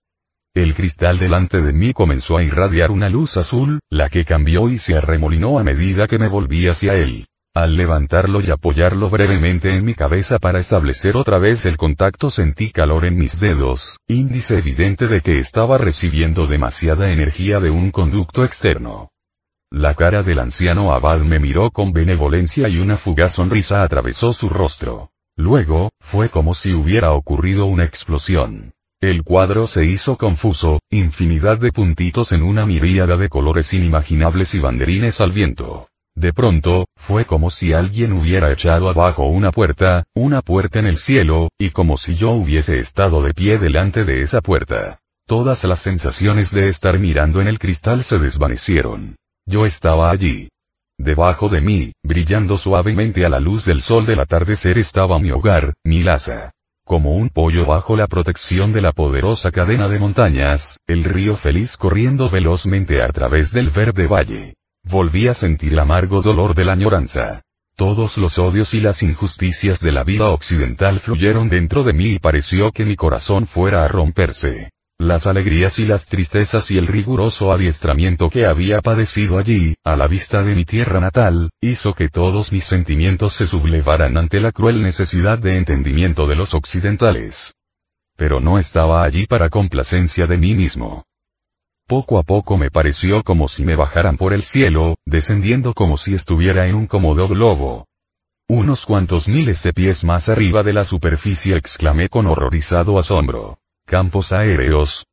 El 0.55 0.75
cristal 0.75 1.21
delante 1.21 1.61
de 1.61 1.73
mí 1.73 1.93
comenzó 1.93 2.37
a 2.37 2.43
irradiar 2.43 2.91
una 2.91 3.09
luz 3.09 3.37
azul, 3.37 3.79
la 3.91 4.09
que 4.09 4.25
cambió 4.25 4.69
y 4.69 4.77
se 4.77 4.97
arremolinó 4.97 5.61
a 5.61 5.63
medida 5.63 6.09
que 6.09 6.19
me 6.19 6.27
volví 6.27 6.67
hacia 6.67 6.95
él. 6.95 7.29
Al 7.55 7.77
levantarlo 7.77 8.41
y 8.41 8.51
apoyarlo 8.51 9.09
brevemente 9.09 9.73
en 9.73 9.85
mi 9.85 9.95
cabeza 9.95 10.41
para 10.41 10.59
establecer 10.59 11.17
otra 11.17 11.39
vez 11.39 11.65
el 11.65 11.77
contacto 11.77 12.29
sentí 12.31 12.73
calor 12.73 13.05
en 13.05 13.17
mis 13.17 13.39
dedos, 13.39 13.99
índice 14.09 14.59
evidente 14.59 15.07
de 15.07 15.21
que 15.21 15.39
estaba 15.39 15.79
recibiendo 15.79 16.49
demasiada 16.49 17.13
energía 17.13 17.61
de 17.61 17.71
un 17.71 17.93
conducto 17.93 18.45
externo. 18.45 19.11
La 19.71 19.95
cara 19.95 20.23
del 20.23 20.39
anciano 20.39 20.93
abad 20.93 21.21
me 21.21 21.39
miró 21.39 21.71
con 21.71 21.93
benevolencia 21.93 22.69
y 22.69 22.79
una 22.79 22.97
fugaz 22.97 23.33
sonrisa 23.35 23.83
atravesó 23.83 24.33
su 24.33 24.49
rostro. 24.49 25.11
Luego, 25.37 25.91
fue 26.01 26.31
como 26.31 26.55
si 26.55 26.73
hubiera 26.73 27.13
ocurrido 27.13 27.67
una 27.67 27.85
explosión. 27.85 28.73
El 29.01 29.23
cuadro 29.23 29.67
se 29.67 29.85
hizo 29.85 30.17
confuso, 30.17 30.81
infinidad 30.91 31.59
de 31.59 31.71
puntitos 31.71 32.33
en 32.33 32.43
una 32.43 32.65
miríada 32.65 33.17
de 33.17 33.29
colores 33.29 33.73
inimaginables 33.75 34.55
y 34.55 34.59
banderines 34.59 35.21
al 35.21 35.33
viento. 35.33 35.89
De 36.17 36.33
pronto, 36.33 36.87
fue 36.97 37.27
como 37.27 37.51
si 37.51 37.73
alguien 37.75 38.15
hubiera 38.15 38.51
echado 38.51 38.89
abajo 38.89 39.29
una 39.29 39.53
puerta, 39.53 40.05
una 40.15 40.41
puerta 40.41 40.81
en 40.81 40.87
el 40.87 40.97
cielo, 40.97 41.51
y 41.59 41.71
como 41.71 41.99
si 41.99 42.17
yo 42.17 42.31
hubiese 42.31 42.79
estado 42.79 43.23
de 43.23 43.35
pie 43.35 43.59
delante 43.59 44.05
de 44.05 44.23
esa 44.23 44.41
puerta. 44.41 44.99
Todas 45.27 45.63
las 45.65 45.81
sensaciones 45.81 46.51
de 46.51 46.69
estar 46.69 46.99
mirando 46.99 47.41
en 47.43 47.49
el 47.49 47.59
cristal 47.59 48.03
se 48.03 48.19
desvanecieron. 48.19 49.17
Yo 49.49 49.65
estaba 49.65 50.11
allí. 50.11 50.51
Debajo 50.99 51.49
de 51.49 51.63
mí, 51.63 51.93
brillando 52.05 52.59
suavemente 52.59 53.25
a 53.25 53.31
la 53.31 53.41
luz 53.41 53.65
del 53.65 53.81
sol 53.81 54.05
del 54.05 54.21
atardecer 54.21 54.77
estaba 54.77 55.19
mi 55.19 55.31
hogar, 55.31 55.73
mi 55.85 56.03
laza. 56.03 56.53
Como 56.85 57.13
un 57.13 57.31
pollo 57.31 57.65
bajo 57.65 57.97
la 57.97 58.09
protección 58.09 58.75
de 58.75 58.83
la 58.83 58.93
poderosa 58.93 59.51
cadena 59.51 59.89
de 59.89 59.99
montañas, 59.99 60.79
el 60.87 61.03
río 61.03 61.39
feliz 61.39 61.79
corriendo 61.79 62.29
velozmente 62.29 63.03
a 63.03 63.09
través 63.09 63.51
del 63.51 63.71
verde 63.71 64.07
valle. 64.07 64.55
Volví 64.85 65.29
a 65.29 65.35
sentir 65.35 65.73
el 65.73 65.79
amargo 65.79 66.21
dolor 66.21 66.55
de 66.55 66.67
la 66.67 66.73
añoranza. 66.73 67.41
Todos 67.75 68.19
los 68.19 68.39
odios 68.39 68.75
y 68.75 68.81
las 68.81 69.03
injusticias 69.03 69.81
de 69.81 69.93
la 69.93 70.05
vida 70.05 70.27
occidental 70.27 71.01
fluyeron 71.01 71.49
dentro 71.49 71.85
de 71.85 71.95
mí 71.95 72.17
y 72.17 72.19
pareció 72.19 72.71
que 72.71 72.85
mi 72.85 72.97
corazón 72.97 73.47
fuera 73.47 73.83
a 73.83 73.89
romperse. 73.89 74.73
Las 75.01 75.29
alegrías 75.29 75.79
y 75.79 75.87
las 75.87 76.07
tristezas 76.07 76.73
y 76.73 76.77
el 76.77 76.89
riguroso 76.89 77.53
adiestramiento 77.53 78.29
que 78.29 78.47
había 78.47 78.81
padecido 78.81 79.39
allí, 79.39 79.77
a 79.85 79.95
la 79.95 80.09
vista 80.09 80.43
de 80.43 80.57
mi 80.57 80.65
tierra 80.65 80.99
natal, 80.99 81.51
hizo 81.61 81.95
que 81.95 82.09
todos 82.09 82.51
mis 82.51 82.65
sentimientos 82.65 83.35
se 83.35 83.47
sublevaran 83.47 84.17
ante 84.17 84.41
la 84.41 84.51
cruel 84.51 84.83
necesidad 84.83 85.39
de 85.39 85.57
entendimiento 85.57 86.27
de 86.27 86.35
los 86.35 86.53
occidentales. 86.53 87.55
Pero 88.17 88.41
no 88.41 88.59
estaba 88.59 89.05
allí 89.05 89.27
para 89.29 89.51
complacencia 89.51 90.27
de 90.27 90.37
mí 90.37 90.55
mismo. 90.55 91.05
Poco 91.87 92.19
a 92.19 92.25
poco 92.25 92.57
me 92.57 92.73
pareció 92.73 93.23
como 93.23 93.47
si 93.47 93.65
me 93.65 93.77
bajaran 93.77 94.17
por 94.17 94.33
el 94.33 94.43
cielo, 94.43 94.97
descendiendo 95.07 95.75
como 95.75 95.97
si 95.97 96.13
estuviera 96.13 96.67
en 96.67 96.75
un 96.75 96.89
cómodo 96.89 97.29
globo. 97.29 97.87
Unos 98.49 98.85
cuantos 98.85 99.29
miles 99.29 99.63
de 99.63 99.73
pies 99.73 100.03
más 100.03 100.29
arriba 100.29 100.65
de 100.65 100.73
la 100.73 100.83
superficie 100.83 101.57
exclamé 101.57 102.09
con 102.09 102.27
horrorizado 102.27 102.99
asombro. 102.99 103.59
Campos 103.89 104.33
aéreos. 104.33 105.07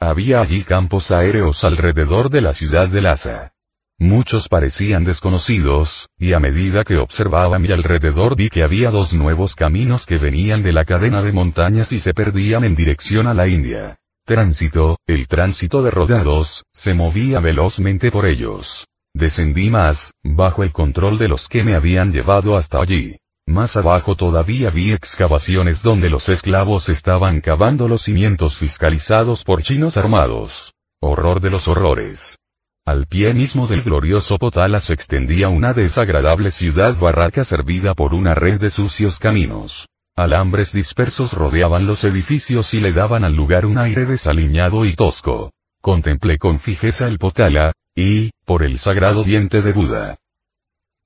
Había 0.00 0.40
allí 0.40 0.64
campos 0.64 1.12
aéreos 1.12 1.62
alrededor 1.62 2.30
de 2.30 2.40
la 2.40 2.52
ciudad 2.52 2.88
de 2.88 3.00
Lhasa. 3.00 3.52
Muchos 3.96 4.48
parecían 4.48 5.04
desconocidos, 5.04 6.08
y 6.18 6.32
a 6.32 6.40
medida 6.40 6.82
que 6.82 6.96
observaba 6.96 7.60
mi 7.60 7.70
alrededor 7.70 8.34
vi 8.34 8.48
que 8.48 8.64
había 8.64 8.90
dos 8.90 9.12
nuevos 9.12 9.54
caminos 9.54 10.04
que 10.04 10.18
venían 10.18 10.64
de 10.64 10.72
la 10.72 10.84
cadena 10.84 11.22
de 11.22 11.30
montañas 11.30 11.92
y 11.92 12.00
se 12.00 12.12
perdían 12.12 12.64
en 12.64 12.74
dirección 12.74 13.28
a 13.28 13.34
la 13.34 13.46
India. 13.46 14.00
Tránsito, 14.24 14.98
el 15.06 15.28
tránsito 15.28 15.80
de 15.84 15.92
rodados, 15.92 16.64
se 16.72 16.94
movía 16.94 17.38
velozmente 17.38 18.10
por 18.10 18.26
ellos. 18.26 18.84
Descendí 19.14 19.70
más, 19.70 20.12
bajo 20.24 20.64
el 20.64 20.72
control 20.72 21.18
de 21.18 21.28
los 21.28 21.48
que 21.48 21.62
me 21.62 21.76
habían 21.76 22.10
llevado 22.10 22.56
hasta 22.56 22.82
allí. 22.82 23.21
Más 23.52 23.76
abajo 23.76 24.16
todavía 24.16 24.70
vi 24.70 24.94
excavaciones 24.94 25.82
donde 25.82 26.08
los 26.08 26.26
esclavos 26.30 26.88
estaban 26.88 27.42
cavando 27.42 27.86
los 27.86 28.00
cimientos 28.00 28.56
fiscalizados 28.56 29.44
por 29.44 29.62
chinos 29.62 29.98
armados. 29.98 30.72
Horror 31.02 31.38
de 31.38 31.50
los 31.50 31.68
horrores. 31.68 32.38
Al 32.86 33.06
pie 33.06 33.34
mismo 33.34 33.66
del 33.66 33.82
glorioso 33.82 34.38
Potala 34.38 34.80
se 34.80 34.94
extendía 34.94 35.50
una 35.50 35.74
desagradable 35.74 36.50
ciudad 36.50 36.96
barraca 36.98 37.44
servida 37.44 37.92
por 37.92 38.14
una 38.14 38.34
red 38.34 38.58
de 38.58 38.70
sucios 38.70 39.18
caminos. 39.18 39.86
Alambres 40.16 40.72
dispersos 40.72 41.34
rodeaban 41.34 41.86
los 41.86 42.04
edificios 42.04 42.72
y 42.72 42.80
le 42.80 42.94
daban 42.94 43.22
al 43.22 43.34
lugar 43.34 43.66
un 43.66 43.76
aire 43.76 44.06
desaliñado 44.06 44.86
y 44.86 44.94
tosco. 44.94 45.52
Contemplé 45.82 46.38
con 46.38 46.58
fijeza 46.58 47.06
el 47.06 47.18
Potala, 47.18 47.74
y, 47.94 48.30
por 48.46 48.62
el 48.62 48.78
sagrado 48.78 49.24
diente 49.24 49.60
de 49.60 49.72
Buda, 49.74 50.16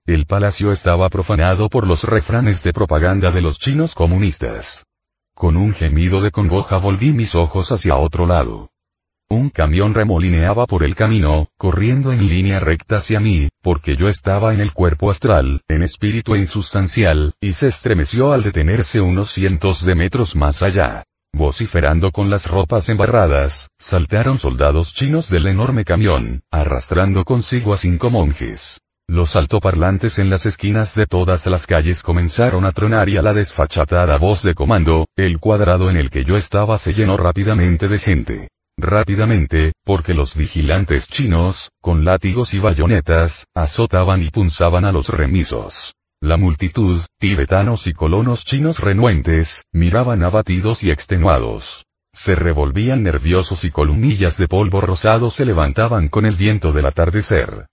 el 0.07 0.27
palacio 0.27 0.71
estaba 0.71 1.09
profanado 1.09 1.69
por 1.69 1.87
los 1.87 2.05
refranes 2.05 2.63
de 2.63 2.73
propaganda 2.73 3.31
de 3.31 3.41
los 3.41 3.59
chinos 3.59 3.95
comunistas. 3.95 4.85
Con 5.35 5.57
un 5.57 5.75
gemido 5.75 6.21
de 6.21 6.31
congoja 6.31 6.79
volví 6.79 7.13
mis 7.13 7.35
ojos 7.35 7.73
hacia 7.73 7.97
otro 7.97 8.27
lado. 8.27 8.71
Un 9.29 9.51
camión 9.51 9.93
remolineaba 9.93 10.67
por 10.67 10.85
el 10.85 10.95
camino, 10.95 11.49
corriendo 11.59 12.13
en 12.13 12.29
línea 12.29 12.61
recta 12.61 12.99
hacia 12.99 13.19
mí, 13.19 13.49
porque 13.61 13.97
yo 13.97 14.09
estaba 14.09 14.55
en 14.55 14.61
el 14.61 14.73
cuerpo 14.73 15.11
astral, 15.11 15.63
en 15.67 15.83
espíritu 15.83 16.37
insustancial, 16.37 17.35
y 17.41 17.53
se 17.53 17.67
estremeció 17.67 18.33
al 18.33 18.45
detenerse 18.45 19.01
unos 19.01 19.33
cientos 19.33 19.85
de 19.85 19.97
metros 19.97 20.37
más 20.37 20.63
allá. 20.63 21.03
Vociferando 21.33 22.13
con 22.13 22.31
las 22.31 22.47
ropas 22.47 22.89
embarradas, 22.89 23.69
saltaron 23.81 24.39
soldados 24.39 24.95
chinos 24.95 25.29
del 25.29 25.49
enorme 25.49 25.85
camión, 25.85 26.43
arrastrando 26.53 27.25
consigo 27.25 27.75
a 27.75 27.77
cinco 27.77 28.11
monjes. 28.11 28.81
Los 29.09 29.37
altoparlantes 29.37 30.19
en 30.19 30.31
las 30.31 30.47
esquinas 30.47 30.93
de 30.95 31.07
todas 31.07 31.47
las 31.47 31.69
calles 31.69 32.03
comenzaron 32.03 32.65
a 32.65 32.73
tronar 32.73 33.09
y 33.09 33.17
a 33.17 33.23
la 33.23 33.33
desfachatada 33.33 34.19
voz 34.19 34.43
de 34.43 34.55
comando, 34.55 35.07
el 35.15 35.39
cuadrado 35.39 35.89
en 35.91 35.97
el 35.97 36.11
que 36.11 36.25
yo 36.25 36.35
estaba 36.35 36.77
se 36.77 36.93
llenó 36.93 37.17
rápidamente 37.17 37.87
de 37.87 38.01
gente. 38.01 38.49
Rápidamente, 38.77 39.73
porque 39.85 40.13
los 40.13 40.35
vigilantes 40.35 41.07
chinos, 41.07 41.71
con 41.81 42.05
látigos 42.05 42.53
y 42.53 42.59
bayonetas, 42.59 43.47
azotaban 43.55 44.23
y 44.23 44.31
punzaban 44.31 44.85
a 44.85 44.91
los 44.91 45.09
remisos. 45.09 45.95
La 46.21 46.37
multitud, 46.37 47.01
tibetanos 47.21 47.87
y 47.87 47.93
colonos 47.93 48.45
chinos 48.45 48.81
renuentes, 48.81 49.63
miraban 49.73 50.25
abatidos 50.25 50.83
y 50.83 50.91
extenuados. 50.91 51.85
Se 52.13 52.35
revolvían 52.35 53.05
nerviosos 53.05 53.65
y 53.65 53.71
columnillas 53.71 54.37
de 54.37 54.49
polvo 54.49 54.81
rosado 54.81 55.31
se 55.31 55.45
levantaban 55.45 56.09
con 56.09 56.27
el 56.27 56.35
viento 56.35 56.73
del 56.73 56.87
atardecer. 56.87 57.67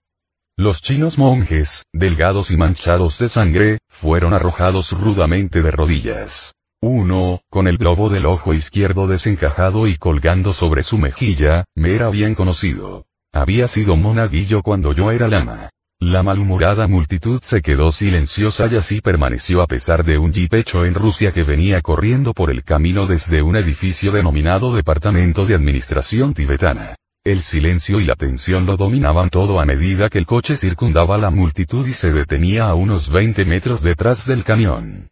Los 0.56 0.84
chinos 0.84 1.18
monjes, 1.18 1.88
delgados 1.94 2.52
y 2.52 2.58
manchados 2.58 3.18
de 3.18 3.28
sangre, 3.28 3.80
fueron 3.90 4.36
arrojados 4.36 4.92
rudamente 4.92 5.64
de 5.64 5.72
rodillas. 5.72 6.54
Uno, 6.80 7.42
con 7.50 7.68
el 7.68 7.78
globo 7.78 8.10
del 8.10 8.28
ojo 8.28 8.54
izquierdo 8.54 9.08
desencajado 9.08 9.88
y 9.88 9.98
colgando 9.98 10.54
sobre 10.54 10.84
su 10.84 11.00
mejilla, 11.00 11.66
me 11.74 11.96
era 11.96 12.12
bien 12.12 12.36
conocido. 12.36 13.08
Había 13.34 13.68
sido 13.68 13.96
monaguillo 13.96 14.62
cuando 14.62 14.94
yo 14.94 15.10
era 15.10 15.28
lama. 15.28 15.72
La 16.00 16.22
malhumorada 16.22 16.88
multitud 16.88 17.40
se 17.42 17.64
quedó 17.64 17.92
silenciosa 17.92 18.68
y 18.72 18.76
así 18.76 19.02
permaneció 19.02 19.64
a 19.64 19.66
pesar 19.66 20.04
de 20.04 20.20
un 20.20 20.34
jeep 20.34 20.54
hecho 20.54 20.86
en 20.86 20.94
Rusia 20.94 21.32
que 21.32 21.44
venía 21.44 21.82
corriendo 21.82 22.34
por 22.34 22.52
el 22.52 22.64
camino 22.64 23.08
desde 23.08 23.42
un 23.42 23.56
edificio 23.56 24.12
denominado 24.12 24.76
Departamento 24.76 25.48
de 25.48 25.56
Administración 25.56 26.36
Tibetana. 26.36 26.96
El 27.26 27.42
silencio 27.42 28.02
y 28.02 28.06
la 28.06 28.16
tensión 28.16 28.66
lo 28.66 28.76
dominaban 28.76 29.30
todo 29.30 29.62
a 29.62 29.66
medida 29.66 30.10
que 30.10 30.18
el 30.18 30.26
coche 30.26 30.58
circundaba 30.58 31.18
la 31.18 31.30
multitud 31.30 31.88
y 31.88 31.94
se 31.94 32.12
detenía 32.12 32.66
a 32.66 32.76
unos 32.76 33.10
20 33.10 33.46
metros 33.46 33.82
detrás 33.82 34.26
del 34.28 34.44
camión. 34.44 35.08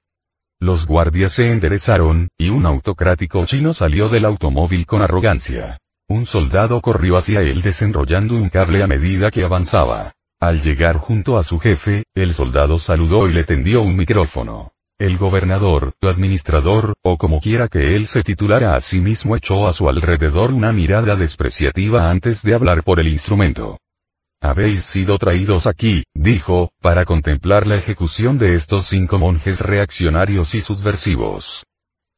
Los 0.60 0.86
guardias 0.86 1.32
se 1.32 1.43
enderezaron, 1.43 2.28
y 2.38 2.50
un 2.50 2.65
autocrático 2.65 3.45
chino 3.45 3.74
salió 3.74 4.10
del 4.10 4.26
automóvil 4.26 4.86
con 4.86 5.02
arrogancia. 5.02 5.80
Un 6.10 6.26
soldado 6.26 6.82
corrió 6.82 7.15
hacia 7.15 7.39
él 7.39 7.62
desenrollando 7.62 8.36
un 8.36 8.50
cable 8.50 8.84
a 8.84 8.88
medida 8.88 9.32
que 9.32 9.45
avanzaba. 9.45 10.12
Al 10.38 10.62
llegar 10.62 10.97
junto 10.97 11.38
a 11.38 11.43
su 11.43 11.60
jefe, 11.60 12.04
el 12.13 12.34
soldado 12.34 12.78
saludó 12.78 13.30
y 13.30 13.34
le 13.34 13.45
tendió 13.45 13.82
un 13.82 13.95
micrófono. 13.95 14.74
El 15.02 15.18
gobernador, 15.18 15.96
administrador, 16.04 16.94
o 17.02 17.18
como 17.18 17.40
quiera 17.40 17.68
que 17.70 17.96
él 17.96 18.06
se 18.06 18.22
titulara 18.22 18.76
a 18.76 18.82
sí 18.82 19.02
mismo 19.02 19.36
echó 19.36 19.66
a 19.66 19.74
su 19.74 19.90
alrededor 19.90 20.54
una 20.54 20.72
mirada 20.72 21.16
despreciativa 21.16 22.12
antes 22.12 22.44
de 22.44 22.54
hablar 22.54 22.84
por 22.84 23.00
el 23.00 23.08
instrumento. 23.08 23.80
Habéis 24.40 24.84
sido 24.84 25.18
traídos 25.18 25.66
aquí, 25.66 26.04
dijo, 26.14 26.72
para 26.82 27.04
contemplar 27.06 27.66
la 27.66 27.78
ejecución 27.78 28.38
de 28.38 28.54
estos 28.54 28.86
cinco 28.86 29.18
monjes 29.18 29.60
reaccionarios 29.62 30.54
y 30.54 30.62
subversivos. 30.62 31.66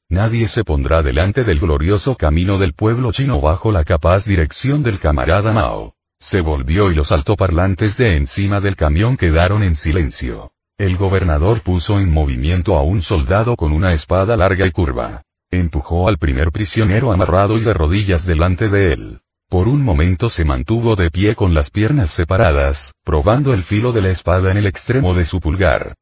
Nadie 0.10 0.48
se 0.48 0.66
pondrá 0.66 1.02
delante 1.02 1.46
del 1.46 1.62
glorioso 1.62 2.18
camino 2.18 2.58
del 2.58 2.74
pueblo 2.74 3.14
chino 3.14 3.40
bajo 3.40 3.72
la 3.72 3.86
capaz 3.86 4.26
dirección 4.26 4.84
del 4.84 5.00
camarada 5.00 5.54
Mao. 5.54 5.96
Se 6.20 6.42
volvió 6.42 6.92
y 6.92 6.96
los 6.96 7.14
altoparlantes 7.14 7.96
de 7.96 8.18
encima 8.18 8.60
del 8.60 8.76
camión 8.76 9.16
quedaron 9.16 9.64
en 9.64 9.76
silencio. 9.76 10.52
El 10.80 10.98
gobernador 10.98 11.62
puso 11.62 12.00
en 12.00 12.12
movimiento 12.12 12.76
a 12.76 12.82
un 12.82 13.04
soldado 13.04 13.56
con 13.56 13.74
una 13.74 13.94
espada 13.94 14.36
larga 14.36 14.66
y 14.66 14.72
curva. 14.72 15.22
Empujó 15.52 16.08
al 16.08 16.18
primer 16.18 16.52
prisionero 16.52 17.12
amarrado 17.12 17.60
y 17.60 17.64
de 17.64 17.76
rodillas 17.76 18.26
delante 18.26 18.70
de 18.70 18.94
él. 18.94 19.22
Por 19.50 19.68
un 19.68 19.84
momento 19.84 20.30
se 20.30 20.46
mantuvo 20.46 20.96
de 20.96 21.12
pie 21.12 21.36
con 21.36 21.54
las 21.54 21.70
piernas 21.70 22.10
separadas, 22.10 22.92
probando 23.04 23.54
el 23.54 23.64
filo 23.64 23.92
de 23.92 24.02
la 24.02 24.10
espada 24.10 24.50
en 24.50 24.58
el 24.58 24.66
extremo 24.66 25.14
de 25.14 25.26
su 25.26 25.40
pulgar. 25.40 25.94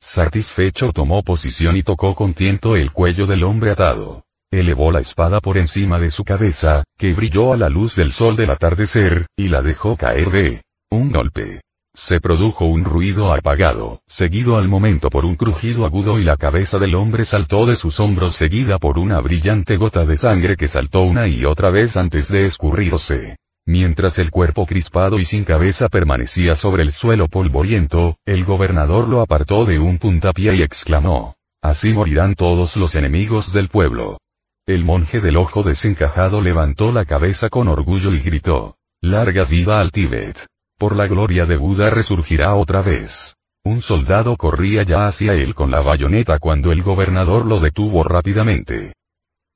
Satisfecho 0.00 0.92
tomó 0.92 1.22
posición 1.22 1.76
y 1.76 1.82
tocó 1.82 2.14
con 2.14 2.32
tiento 2.32 2.74
el 2.74 2.92
cuello 2.92 3.26
del 3.26 3.44
hombre 3.44 3.72
atado. 3.72 4.24
Elevó 4.50 4.92
la 4.92 5.00
espada 5.00 5.40
por 5.40 5.58
encima 5.58 5.98
de 5.98 6.08
su 6.08 6.24
cabeza, 6.24 6.84
que 6.96 7.12
brilló 7.12 7.52
a 7.52 7.58
la 7.58 7.68
luz 7.68 7.94
del 7.94 8.12
sol 8.12 8.34
del 8.34 8.50
atardecer, 8.50 9.26
y 9.36 9.48
la 9.48 9.60
dejó 9.60 9.94
caer 9.98 10.30
de 10.30 10.62
un 10.90 11.12
golpe. 11.12 11.60
Se 11.98 12.20
produjo 12.20 12.66
un 12.66 12.84
ruido 12.84 13.32
apagado, 13.32 14.02
seguido 14.06 14.58
al 14.58 14.68
momento 14.68 15.08
por 15.08 15.24
un 15.24 15.34
crujido 15.34 15.86
agudo 15.86 16.18
y 16.18 16.24
la 16.24 16.36
cabeza 16.36 16.78
del 16.78 16.94
hombre 16.94 17.24
saltó 17.24 17.64
de 17.64 17.74
sus 17.74 18.00
hombros 18.00 18.36
seguida 18.36 18.78
por 18.78 18.98
una 18.98 19.18
brillante 19.20 19.78
gota 19.78 20.04
de 20.04 20.18
sangre 20.18 20.56
que 20.56 20.68
saltó 20.68 21.00
una 21.00 21.26
y 21.26 21.46
otra 21.46 21.70
vez 21.70 21.96
antes 21.96 22.28
de 22.28 22.44
escurrirse. 22.44 23.36
Mientras 23.64 24.18
el 24.18 24.30
cuerpo 24.30 24.66
crispado 24.66 25.18
y 25.18 25.24
sin 25.24 25.44
cabeza 25.44 25.88
permanecía 25.88 26.54
sobre 26.54 26.82
el 26.82 26.92
suelo 26.92 27.28
polvoriento, 27.28 28.18
el 28.26 28.44
gobernador 28.44 29.08
lo 29.08 29.22
apartó 29.22 29.64
de 29.64 29.78
un 29.78 29.96
puntapié 29.96 30.54
y 30.54 30.62
exclamó. 30.62 31.36
Así 31.62 31.94
morirán 31.94 32.34
todos 32.34 32.76
los 32.76 32.94
enemigos 32.94 33.54
del 33.54 33.68
pueblo. 33.68 34.18
El 34.66 34.84
monje 34.84 35.20
del 35.20 35.38
ojo 35.38 35.62
desencajado 35.62 36.42
levantó 36.42 36.92
la 36.92 37.06
cabeza 37.06 37.48
con 37.48 37.68
orgullo 37.68 38.12
y 38.12 38.20
gritó. 38.20 38.76
Larga 39.00 39.44
viva 39.44 39.80
al 39.80 39.92
Tíbet. 39.92 40.46
Por 40.78 40.94
la 40.94 41.06
gloria 41.06 41.46
de 41.46 41.56
Buda 41.56 41.88
resurgirá 41.88 42.54
otra 42.54 42.82
vez. 42.82 43.34
Un 43.64 43.80
soldado 43.80 44.36
corría 44.36 44.82
ya 44.82 45.06
hacia 45.06 45.32
él 45.32 45.54
con 45.54 45.70
la 45.70 45.80
bayoneta 45.80 46.38
cuando 46.38 46.70
el 46.70 46.82
gobernador 46.82 47.46
lo 47.46 47.60
detuvo 47.60 48.02
rápidamente. 48.02 48.92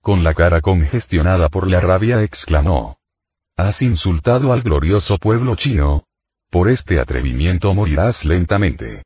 Con 0.00 0.24
la 0.24 0.33
cara 0.33 0.62
congestionada 0.62 1.50
por 1.50 1.70
la 1.70 1.78
rabia 1.78 2.22
exclamó. 2.22 2.96
Has 3.59 3.83
insultado 3.83 4.54
al 4.54 4.62
glorioso 4.62 5.18
pueblo 5.18 5.56
chino. 5.56 6.04
Por 6.50 6.70
este 6.70 6.98
atrevimiento 6.98 7.74
morirás 7.74 8.24
lentamente. 8.24 9.02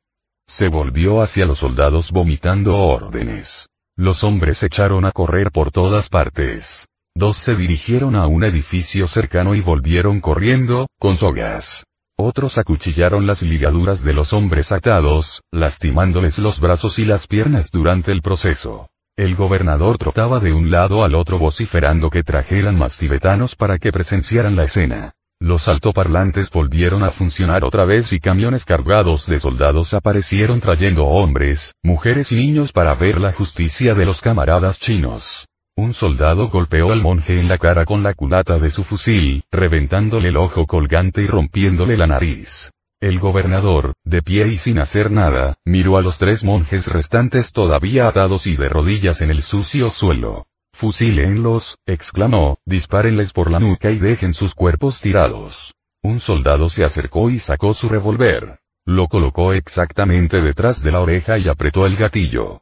Se 0.47 0.69
volvió 0.69 1.21
hacia 1.21 1.45
los 1.45 1.59
soldados 1.59 2.11
vomitando 2.13 2.77
órdenes. 2.77 3.67
Los 3.97 4.23
hombres 4.23 4.63
echaron 4.63 5.03
a 5.03 5.11
correr 5.11 5.51
por 5.51 5.69
todas 5.69 6.07
partes. 6.07 6.87
Dos 7.13 7.35
se 7.35 7.55
dirigieron 7.55 8.15
a 8.15 8.25
un 8.27 8.45
edificio 8.45 9.05
cercano 9.07 9.53
y 9.53 9.59
volvieron 9.59 10.21
corriendo, 10.21 10.87
con 10.97 11.17
sogas. 11.17 11.83
Otros 12.17 12.57
acuchillaron 12.57 13.27
las 13.27 13.41
ligaduras 13.41 14.03
de 14.03 14.13
los 14.13 14.31
hombres 14.31 14.71
atados, 14.71 15.41
lastimándoles 15.51 16.39
los 16.39 16.61
brazos 16.61 16.97
y 16.97 17.03
las 17.03 17.27
piernas 17.27 17.71
durante 17.71 18.13
el 18.13 18.21
proceso. 18.21 18.87
El 19.17 19.35
gobernador 19.35 19.97
trotaba 19.97 20.39
de 20.39 20.53
un 20.53 20.71
lado 20.71 21.03
al 21.03 21.13
otro 21.13 21.39
vociferando 21.39 22.09
que 22.09 22.23
trajeran 22.23 22.77
más 22.77 22.95
tibetanos 22.95 23.55
para 23.55 23.77
que 23.79 23.91
presenciaran 23.91 24.55
la 24.55 24.63
escena. 24.63 25.13
Los 25.41 25.67
altoparlantes 25.67 26.49
volvieron 26.49 27.03
a 27.03 27.11
funcionar 27.11 27.65
otra 27.65 27.83
vez 27.83 28.13
y 28.13 28.21
camiones 28.21 28.63
cargados 28.63 29.27
de 29.27 29.41
soldados 29.41 29.93
aparecieron 29.93 30.61
trayendo 30.61 31.05
hombres, 31.05 31.73
mujeres 31.83 32.31
y 32.31 32.35
niños 32.35 32.71
para 32.71 32.95
ver 32.95 33.19
la 33.19 33.33
justicia 33.33 33.93
de 33.93 34.05
los 34.05 34.21
camaradas 34.21 34.79
chinos. 34.79 35.47
Un 35.77 35.93
soldado 35.93 36.47
golpeó 36.47 36.93
al 36.93 37.01
monje 37.01 37.37
en 37.37 37.49
la 37.49 37.57
cara 37.57 37.83
con 37.83 38.01
la 38.01 38.13
culata 38.13 38.59
de 38.59 38.71
su 38.71 38.85
fusil, 38.85 39.43
reventándole 39.51 40.29
el 40.29 40.37
ojo 40.37 40.65
colgante 40.65 41.21
y 41.21 41.27
rompiéndole 41.27 41.97
la 41.97 42.07
nariz. 42.07 42.71
El 43.01 43.19
gobernador, 43.19 43.93
de 44.05 44.21
pie 44.21 44.47
y 44.47 44.57
sin 44.57 44.79
hacer 44.79 45.11
nada, 45.11 45.57
miró 45.65 45.97
a 45.97 46.01
los 46.01 46.17
tres 46.17 46.45
monjes 46.45 46.87
restantes 46.87 47.51
todavía 47.51 48.07
atados 48.07 48.47
y 48.47 48.55
de 48.55 48.69
rodillas 48.69 49.19
en 49.19 49.31
el 49.31 49.41
sucio 49.41 49.89
suelo. 49.89 50.47
Fusílenlos, 50.71 51.77
exclamó, 51.85 52.57
dispárenles 52.65 53.33
por 53.33 53.51
la 53.51 53.59
nuca 53.59 53.91
y 53.91 53.99
dejen 53.99 54.33
sus 54.33 54.55
cuerpos 54.55 55.01
tirados. 55.01 55.73
Un 56.01 56.19
soldado 56.19 56.69
se 56.69 56.85
acercó 56.85 57.29
y 57.29 57.37
sacó 57.37 57.73
su 57.73 57.89
revólver. 57.89 58.59
Lo 58.85 59.07
colocó 59.07 59.51
exactamente 59.51 60.41
detrás 60.41 60.81
de 60.81 60.93
la 60.93 61.01
oreja 61.01 61.37
y 61.37 61.49
apretó 61.49 61.85
el 61.85 61.97
gatillo. 61.97 62.61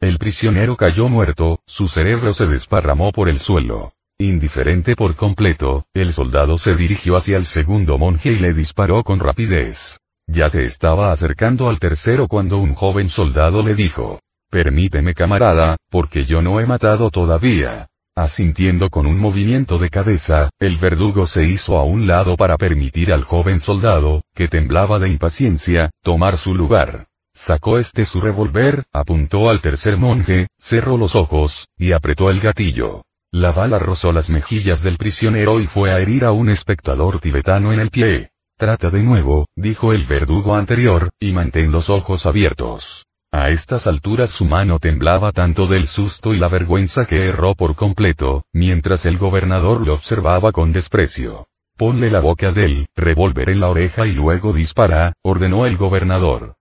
El 0.00 0.18
prisionero 0.18 0.76
cayó 0.76 1.08
muerto, 1.08 1.60
su 1.66 1.88
cerebro 1.88 2.32
se 2.32 2.46
desparramó 2.46 3.12
por 3.12 3.28
el 3.28 3.38
suelo. 3.38 3.92
Indiferente 4.18 4.94
por 4.94 5.16
completo, 5.16 5.86
el 5.92 6.12
soldado 6.12 6.56
se 6.58 6.76
dirigió 6.76 7.16
hacia 7.16 7.36
el 7.36 7.46
segundo 7.46 7.98
monje 7.98 8.30
y 8.32 8.38
le 8.38 8.54
disparó 8.54 9.02
con 9.02 9.18
rapidez. 9.18 9.98
Ya 10.26 10.48
se 10.48 10.64
estaba 10.64 11.10
acercando 11.10 11.68
al 11.68 11.78
tercero 11.78 12.28
cuando 12.28 12.58
un 12.58 12.74
joven 12.74 13.08
soldado 13.08 13.62
le 13.62 13.74
dijo, 13.74 14.20
Permíteme 14.50 15.14
camarada, 15.14 15.76
porque 15.90 16.24
yo 16.24 16.40
no 16.40 16.60
he 16.60 16.66
matado 16.66 17.10
todavía. 17.10 17.88
Asintiendo 18.16 18.90
con 18.90 19.06
un 19.06 19.18
movimiento 19.18 19.78
de 19.78 19.90
cabeza, 19.90 20.50
el 20.60 20.76
verdugo 20.76 21.26
se 21.26 21.48
hizo 21.48 21.76
a 21.76 21.82
un 21.82 22.06
lado 22.06 22.36
para 22.36 22.56
permitir 22.56 23.12
al 23.12 23.24
joven 23.24 23.58
soldado, 23.58 24.22
que 24.32 24.46
temblaba 24.46 25.00
de 25.00 25.08
impaciencia, 25.08 25.90
tomar 26.02 26.36
su 26.36 26.54
lugar. 26.54 27.08
Sacó 27.34 27.78
este 27.78 28.04
su 28.04 28.20
revólver, 28.20 28.84
apuntó 28.92 29.50
al 29.50 29.60
tercer 29.60 29.96
monje, 29.98 30.46
cerró 30.56 30.96
los 30.96 31.16
ojos, 31.16 31.66
y 31.76 31.90
apretó 31.90 32.30
el 32.30 32.38
gatillo. 32.38 33.02
La 33.32 33.50
bala 33.50 33.80
rozó 33.80 34.12
las 34.12 34.30
mejillas 34.30 34.82
del 34.84 34.96
prisionero 34.96 35.60
y 35.60 35.66
fue 35.66 35.90
a 35.90 35.98
herir 35.98 36.24
a 36.24 36.30
un 36.30 36.48
espectador 36.48 37.18
tibetano 37.18 37.72
en 37.72 37.80
el 37.80 37.90
pie. 37.90 38.30
Trata 38.56 38.88
de 38.88 39.02
nuevo, 39.02 39.48
dijo 39.56 39.92
el 39.92 40.04
verdugo 40.04 40.54
anterior, 40.54 41.10
y 41.18 41.32
mantén 41.32 41.72
los 41.72 41.90
ojos 41.90 42.24
abiertos. 42.24 43.04
A 43.32 43.50
estas 43.50 43.88
alturas 43.88 44.30
su 44.30 44.44
mano 44.44 44.78
temblaba 44.78 45.32
tanto 45.32 45.66
del 45.66 45.88
susto 45.88 46.34
y 46.34 46.38
la 46.38 46.46
vergüenza 46.46 47.04
que 47.04 47.26
erró 47.26 47.56
por 47.56 47.74
completo, 47.74 48.44
mientras 48.52 49.06
el 49.06 49.18
gobernador 49.18 49.84
lo 49.84 49.94
observaba 49.94 50.52
con 50.52 50.72
desprecio. 50.72 51.48
Ponle 51.76 52.12
la 52.12 52.20
boca 52.20 52.52
del 52.52 52.86
revólver 52.94 53.50
en 53.50 53.58
la 53.58 53.70
oreja 53.70 54.06
y 54.06 54.12
luego 54.12 54.52
dispara, 54.52 55.14
ordenó 55.24 55.66
el 55.66 55.76
gobernador. 55.76 56.54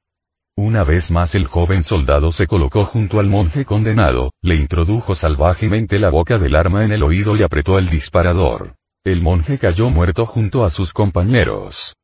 Una 0.56 0.84
vez 0.84 1.10
más 1.10 1.34
el 1.34 1.48
joven 1.48 1.82
soldado 1.82 2.32
se 2.32 2.46
colocó 2.46 2.86
junto 2.86 3.20
al 3.20 3.28
monje 3.28 3.66
condenado, 3.66 4.32
le 4.44 4.54
introdujo 4.56 5.16
salvajemente 5.16 5.98
la 5.98 6.12
boca 6.12 6.38
del 6.38 6.56
arma 6.56 6.86
en 6.86 6.92
el 6.92 7.02
oído 7.02 7.36
y 7.36 7.42
apretó 7.42 7.80
el 7.80 7.89
disparador. 7.89 8.76
El 9.04 9.24
monje 9.24 9.58
cayó 9.58 9.89
muerto 9.89 10.28
junto 10.28 10.63
a 10.63 10.70
sus 10.70 10.94
compañeros. 10.94 11.96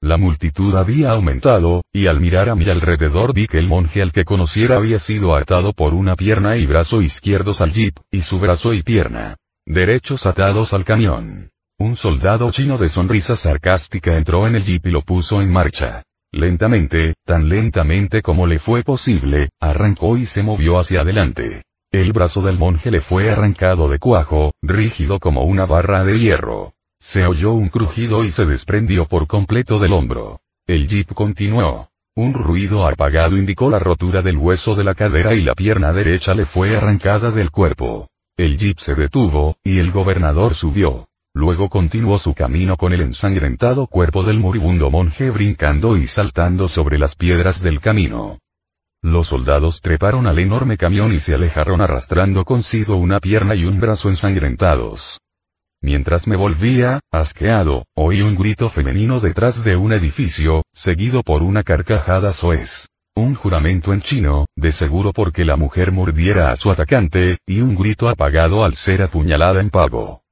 La 0.00 0.16
multitud 0.16 0.76
había 0.76 1.10
aumentado, 1.10 1.82
y 1.92 2.06
al 2.06 2.20
mirar 2.20 2.48
a 2.48 2.54
mi 2.54 2.68
alrededor 2.68 3.34
vi 3.34 3.48
que 3.48 3.58
el 3.58 3.66
monje 3.66 4.00
al 4.00 4.12
que 4.12 4.24
conociera 4.24 4.76
había 4.76 5.00
sido 5.00 5.34
atado 5.34 5.72
por 5.72 5.92
una 5.92 6.14
pierna 6.14 6.56
y 6.56 6.66
brazo 6.66 7.02
izquierdos 7.02 7.60
al 7.60 7.72
jeep, 7.72 7.96
y 8.12 8.20
su 8.20 8.38
brazo 8.38 8.72
y 8.74 8.84
pierna 8.84 9.36
derechos 9.66 10.24
atados 10.24 10.72
al 10.72 10.84
camión. 10.84 11.50
Un 11.78 11.94
soldado 11.96 12.50
chino 12.52 12.78
de 12.78 12.88
sonrisa 12.88 13.36
sarcástica 13.36 14.16
entró 14.16 14.46
en 14.46 14.54
el 14.54 14.62
jeep 14.62 14.86
y 14.86 14.90
lo 14.90 15.02
puso 15.02 15.42
en 15.42 15.52
marcha. 15.52 16.04
Lentamente, 16.32 17.14
tan 17.24 17.48
lentamente 17.48 18.20
como 18.20 18.46
le 18.46 18.58
fue 18.58 18.82
posible, 18.82 19.48
arrancó 19.60 20.16
y 20.18 20.26
se 20.26 20.42
movió 20.42 20.78
hacia 20.78 21.00
adelante. 21.00 21.62
El 21.90 22.12
brazo 22.12 22.42
del 22.42 22.58
monje 22.58 22.90
le 22.90 23.00
fue 23.00 23.30
arrancado 23.30 23.88
de 23.88 23.98
cuajo, 23.98 24.52
rígido 24.60 25.18
como 25.20 25.44
una 25.44 25.64
barra 25.64 26.04
de 26.04 26.18
hierro. 26.18 26.74
Se 27.00 27.24
oyó 27.24 27.52
un 27.52 27.70
crujido 27.70 28.24
y 28.24 28.28
se 28.28 28.44
desprendió 28.44 29.06
por 29.06 29.26
completo 29.26 29.78
del 29.78 29.94
hombro. 29.94 30.40
El 30.66 30.86
jeep 30.86 31.14
continuó. 31.14 31.88
Un 32.14 32.34
ruido 32.34 32.86
apagado 32.86 33.36
indicó 33.38 33.70
la 33.70 33.78
rotura 33.78 34.20
del 34.20 34.36
hueso 34.36 34.74
de 34.74 34.84
la 34.84 34.94
cadera 34.94 35.34
y 35.34 35.40
la 35.40 35.54
pierna 35.54 35.92
derecha 35.92 36.34
le 36.34 36.44
fue 36.44 36.76
arrancada 36.76 37.30
del 37.30 37.50
cuerpo. 37.50 38.08
El 38.36 38.58
jeep 38.58 38.78
se 38.78 38.94
detuvo, 38.94 39.56
y 39.64 39.78
el 39.78 39.92
gobernador 39.92 40.54
subió. 40.54 41.07
Luego 41.34 41.68
continuó 41.68 42.18
su 42.18 42.34
camino 42.34 42.76
con 42.76 42.92
el 42.92 43.02
ensangrentado 43.02 43.86
cuerpo 43.86 44.22
del 44.22 44.38
moribundo 44.38 44.90
monje 44.90 45.30
brincando 45.30 45.96
y 45.96 46.06
saltando 46.06 46.68
sobre 46.68 46.98
las 46.98 47.14
piedras 47.14 47.62
del 47.62 47.80
camino. 47.80 48.38
Los 49.02 49.28
soldados 49.28 49.80
treparon 49.80 50.26
al 50.26 50.40
enorme 50.40 50.76
camión 50.76 51.12
y 51.14 51.20
se 51.20 51.34
alejaron 51.34 51.80
arrastrando 51.80 52.44
consigo 52.44 52.96
una 52.96 53.20
pierna 53.20 53.54
y 53.54 53.64
un 53.64 53.78
brazo 53.78 54.08
ensangrentados. 54.08 55.18
Mientras 55.80 56.26
me 56.26 56.34
volvía, 56.34 56.98
asqueado, 57.12 57.84
oí 57.94 58.20
un 58.20 58.34
grito 58.34 58.68
femenino 58.70 59.20
detrás 59.20 59.62
de 59.62 59.76
un 59.76 59.92
edificio, 59.92 60.64
seguido 60.72 61.22
por 61.22 61.42
una 61.42 61.62
carcajada 61.62 62.32
soez. 62.32 62.88
Un 63.14 63.36
juramento 63.36 63.92
en 63.92 64.00
chino, 64.00 64.46
de 64.56 64.72
seguro 64.72 65.12
porque 65.12 65.44
la 65.44 65.56
mujer 65.56 65.92
mordiera 65.92 66.50
a 66.50 66.56
su 66.56 66.70
atacante, 66.70 67.38
y 67.46 67.60
un 67.60 67.76
grito 67.76 68.08
apagado 68.08 68.64
al 68.64 68.74
ser 68.74 69.02
apuñalada 69.02 69.60
en 69.60 69.70
pago. 69.70 70.22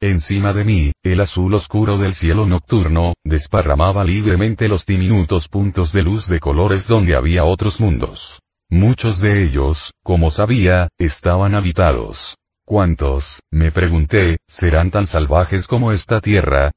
Encima 0.00 0.52
de 0.52 0.64
mí, 0.64 0.92
el 1.02 1.20
azul 1.20 1.52
oscuro 1.54 1.96
del 1.96 2.14
cielo 2.14 2.46
nocturno, 2.46 3.14
desparramaba 3.24 4.04
libremente 4.04 4.68
los 4.68 4.86
diminutos 4.86 5.48
puntos 5.48 5.92
de 5.92 6.04
luz 6.04 6.28
de 6.28 6.38
colores 6.38 6.86
donde 6.86 7.16
había 7.16 7.44
otros 7.44 7.80
mundos. 7.80 8.38
Muchos 8.70 9.18
de 9.18 9.42
ellos, 9.42 9.90
como 10.04 10.30
sabía, 10.30 10.88
estaban 10.98 11.56
habitados. 11.56 12.36
¿Cuántos, 12.64 13.40
me 13.50 13.72
pregunté, 13.72 14.38
serán 14.46 14.92
tan 14.92 15.08
salvajes 15.08 15.66
como 15.66 15.90
esta 15.90 16.20
tierra? 16.20 16.70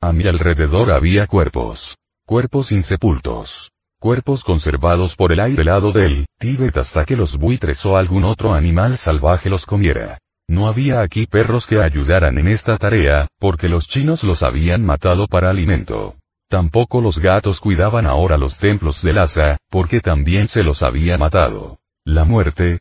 A 0.00 0.12
mi 0.12 0.24
alrededor 0.24 0.92
había 0.92 1.26
cuerpos. 1.26 1.96
Cuerpos 2.26 2.70
insepultos. 2.70 3.70
Cuerpos 3.98 4.44
conservados 4.44 5.16
por 5.16 5.32
el 5.32 5.40
aire 5.40 5.62
helado 5.62 5.90
del 5.90 6.26
Tíbet 6.38 6.76
hasta 6.76 7.04
que 7.04 7.16
los 7.16 7.38
buitres 7.38 7.84
o 7.86 7.96
algún 7.96 8.22
otro 8.22 8.54
animal 8.54 8.98
salvaje 8.98 9.50
los 9.50 9.66
comiera. 9.66 10.18
No 10.48 10.68
había 10.68 11.00
aquí 11.02 11.26
perros 11.26 11.66
que 11.66 11.80
ayudaran 11.82 12.38
en 12.38 12.48
esta 12.48 12.78
tarea, 12.78 13.28
porque 13.38 13.68
los 13.68 13.86
chinos 13.86 14.24
los 14.24 14.42
habían 14.42 14.84
matado 14.84 15.26
para 15.28 15.50
alimento. 15.50 16.16
Tampoco 16.48 17.02
los 17.02 17.18
gatos 17.18 17.60
cuidaban 17.60 18.06
ahora 18.06 18.38
los 18.38 18.58
templos 18.58 19.02
de 19.02 19.12
Lhasa, 19.12 19.58
porque 19.68 20.00
también 20.00 20.48
se 20.48 20.62
los 20.62 20.82
había 20.82 21.18
matado. 21.18 21.78
La 22.06 22.24
muerte, 22.24 22.80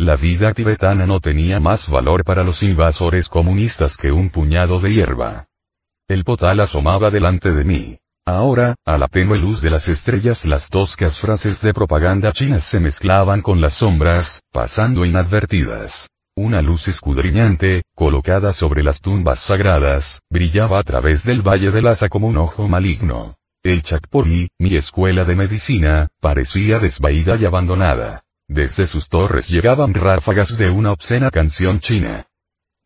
la 0.00 0.16
vida 0.16 0.54
tibetana 0.54 1.04
no 1.04 1.20
tenía 1.20 1.60
más 1.60 1.86
valor 1.86 2.24
para 2.24 2.42
los 2.42 2.62
invasores 2.62 3.28
comunistas 3.28 3.98
que 3.98 4.10
un 4.10 4.30
puñado 4.30 4.80
de 4.80 4.94
hierba. 4.94 5.48
El 6.08 6.24
potal 6.24 6.60
asomaba 6.60 7.10
delante 7.10 7.50
de 7.50 7.64
mí. 7.64 7.98
Ahora, 8.24 8.76
a 8.86 8.96
la 8.96 9.08
tenue 9.08 9.36
luz 9.36 9.60
de 9.60 9.68
las 9.68 9.88
estrellas 9.88 10.46
las 10.46 10.70
toscas 10.70 11.18
frases 11.18 11.60
de 11.60 11.74
propaganda 11.74 12.32
chinas 12.32 12.64
se 12.64 12.80
mezclaban 12.80 13.42
con 13.42 13.60
las 13.60 13.74
sombras, 13.74 14.40
pasando 14.50 15.04
inadvertidas. 15.04 16.08
Una 16.42 16.62
luz 16.62 16.88
escudriñante, 16.88 17.82
colocada 17.94 18.54
sobre 18.54 18.82
las 18.82 19.02
tumbas 19.02 19.40
sagradas, 19.40 20.22
brillaba 20.30 20.78
a 20.78 20.82
través 20.82 21.22
del 21.22 21.46
valle 21.46 21.70
de 21.70 21.82
Lhasa 21.82 22.08
como 22.08 22.28
un 22.28 22.38
ojo 22.38 22.66
maligno. 22.66 23.36
El 23.62 23.82
Chakpori, 23.82 24.48
mi 24.58 24.74
escuela 24.74 25.26
de 25.26 25.36
medicina, 25.36 26.08
parecía 26.18 26.78
desvaída 26.78 27.36
y 27.36 27.44
abandonada. 27.44 28.22
Desde 28.48 28.86
sus 28.86 29.10
torres 29.10 29.48
llegaban 29.48 29.92
ráfagas 29.92 30.56
de 30.56 30.70
una 30.70 30.92
obscena 30.92 31.30
canción 31.30 31.78
china. 31.78 32.26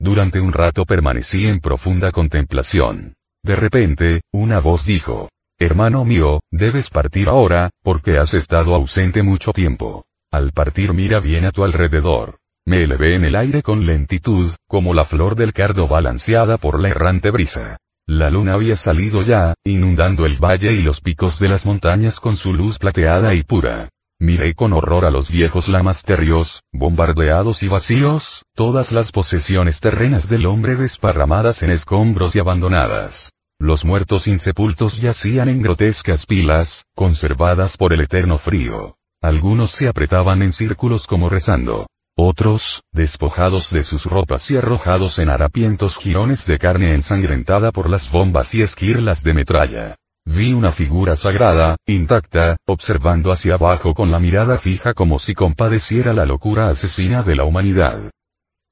Durante 0.01 0.41
un 0.41 0.53
rato 0.53 0.85
permanecí 0.85 1.45
en 1.45 1.61
profunda 1.61 2.11
contemplación. 2.11 3.15
De 3.45 3.55
repente, 3.55 4.23
una 4.33 4.59
voz 4.59 4.85
dijo, 4.85 5.29
Hermano 5.61 6.05
mío, 6.05 6.41
debes 6.51 6.91
partir 6.91 7.29
ahora, 7.29 7.71
porque 7.85 8.19
has 8.19 8.35
estado 8.35 8.75
ausente 8.75 9.23
mucho 9.23 9.53
tiempo. 9.53 10.07
Al 10.33 10.51
partir 10.51 10.93
mira 10.93 11.21
bien 11.21 11.45
a 11.45 11.53
tu 11.53 11.63
alrededor. 11.63 12.41
Me 12.67 12.83
elevé 12.83 13.15
en 13.15 13.25
el 13.25 13.37
aire 13.37 13.63
con 13.63 13.85
lentitud, 13.85 14.55
como 14.67 14.95
la 14.95 15.05
flor 15.05 15.37
del 15.37 15.53
cardo 15.53 15.87
balanceada 15.87 16.57
por 16.57 16.81
la 16.81 16.89
errante 16.89 17.31
brisa. 17.31 17.77
La 18.07 18.31
luna 18.31 18.55
había 18.55 18.75
salido 18.75 19.23
ya, 19.23 19.53
inundando 19.65 20.25
el 20.25 20.43
valle 20.43 20.73
y 20.73 20.81
los 20.81 21.03
picos 21.03 21.39
de 21.39 21.49
las 21.49 21.67
montañas 21.67 22.21
con 22.21 22.37
su 22.37 22.55
luz 22.55 22.79
plateada 22.79 23.35
y 23.35 23.43
pura. 23.43 23.91
Miré 24.19 24.55
con 24.55 24.73
horror 24.73 25.05
a 25.05 25.11
los 25.11 25.31
viejos 25.31 25.69
lamasterios, 25.69 26.63
bombardeados 26.73 27.63
y 27.63 27.69
vacíos, 27.69 28.45
todas 28.55 28.93
las 28.93 29.13
posesiones 29.13 29.81
terrenas 29.81 30.31
del 30.31 30.47
hombre 30.47 30.77
desparramadas 30.77 31.63
en 31.63 31.71
escombros 31.71 32.35
y 32.35 32.39
abandonadas. 32.39 33.31
Los 33.59 33.85
muertos 33.85 34.27
insepultos 34.27 34.97
yacían 34.99 35.51
en 35.51 35.61
grotescas 35.61 36.25
pilas, 36.25 36.87
conservadas 36.95 37.77
por 37.77 37.93
el 37.93 38.01
eterno 38.01 38.39
frío. 38.39 38.97
Algunos 39.21 39.73
se 39.73 39.87
apretaban 39.89 40.43
en 40.43 40.53
círculos 40.53 41.07
como 41.07 41.29
rezando. 41.29 41.87
Otros, 42.17 42.83
despojados 42.93 43.71
de 43.71 43.83
sus 43.83 44.05
ropas 44.05 44.49
y 44.49 44.57
arrojados 44.57 45.19
en 45.19 45.31
harapientos 45.31 45.97
jirones 45.97 46.47
de 46.47 46.59
carne 46.59 46.95
ensangrentada 46.95 47.73
por 47.73 47.91
las 47.91 48.09
bombas 48.09 48.55
y 48.55 48.63
esquirlas 48.63 49.25
de 49.25 49.35
metralla. 49.35 49.97
Vi 50.25 50.53
una 50.53 50.73
figura 50.73 51.17
sagrada, 51.17 51.77
intacta, 51.87 52.57
observando 52.67 53.33
hacia 53.33 53.55
abajo 53.55 53.95
con 53.95 54.13
la 54.13 54.21
mirada 54.21 54.59
fija 54.59 54.95
como 54.95 55.19
si 55.19 55.35
compadeciera 55.35 56.13
la 56.13 56.25
locura 56.25 56.69
asesina 56.69 57.25
de 57.25 57.35
la 57.35 57.45
humanidad. 57.45 58.11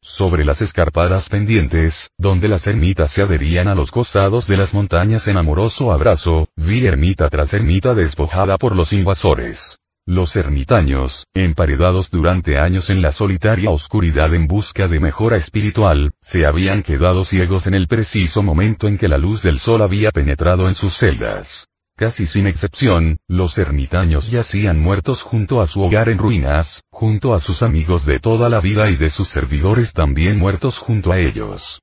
Sobre 0.01 0.45
las 0.45 0.63
escarpadas 0.63 1.29
pendientes, 1.29 2.11
donde 2.17 2.47
las 2.49 2.69
ermitas 2.69 3.11
se 3.11 3.23
adherían 3.23 3.67
a 3.67 3.75
los 3.75 3.91
costados 3.91 4.47
de 4.47 4.57
las 4.57 4.73
montañas 4.73 5.27
en 5.27 5.37
amoroso 5.37 5.93
abrazo, 5.93 6.49
vi 6.57 6.87
ermita 6.87 7.29
tras 7.29 7.55
ermita 7.55 7.93
despojada 7.93 8.57
por 8.57 8.77
los 8.77 8.93
invasores. 8.93 9.79
Los 10.07 10.35
ermitaños, 10.35 11.29
emparedados 11.33 12.11
durante 12.11 12.59
años 12.59 12.91
en 12.91 13.03
la 13.03 13.13
solitaria 13.13 13.71
oscuridad 13.71 14.35
en 14.35 14.49
busca 14.49 14.89
de 14.89 14.99
mejora 14.99 15.37
espiritual, 15.37 16.11
se 16.21 16.45
habían 16.45 16.83
quedado 16.83 17.25
ciegos 17.25 17.69
en 17.69 17.75
el 17.75 17.87
preciso 17.87 18.43
momento 18.43 18.89
en 18.89 18.99
que 18.99 19.07
la 19.07 19.17
luz 19.17 19.43
del 19.43 19.61
sol 19.61 19.81
había 19.81 20.11
penetrado 20.11 20.67
en 20.67 20.75
sus 20.75 20.95
celdas. 20.95 21.69
Casi 21.97 22.27
sin 22.27 22.49
excepción, 22.49 23.19
los 23.29 23.57
ermitaños 23.59 24.29
yacían 24.29 24.81
muertos 24.81 25.23
junto 25.23 25.61
a 25.61 25.69
su 25.69 25.83
hogar 25.83 26.09
en 26.09 26.19
ruinas, 26.19 26.83
junto 26.91 27.33
a 27.33 27.39
sus 27.39 27.63
amigos 27.63 28.05
de 28.05 28.19
toda 28.19 28.49
la 28.49 28.59
vida 28.59 28.91
y 28.91 28.97
de 28.97 29.09
sus 29.09 29.29
servidores 29.29 29.93
también 29.93 30.37
muertos 30.37 30.79
junto 30.79 31.13
a 31.13 31.21
ellos. 31.21 31.81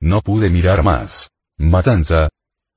No 0.00 0.22
pude 0.22 0.48
mirar 0.48 0.82
más. 0.82 1.28
Matanza. 1.58 2.30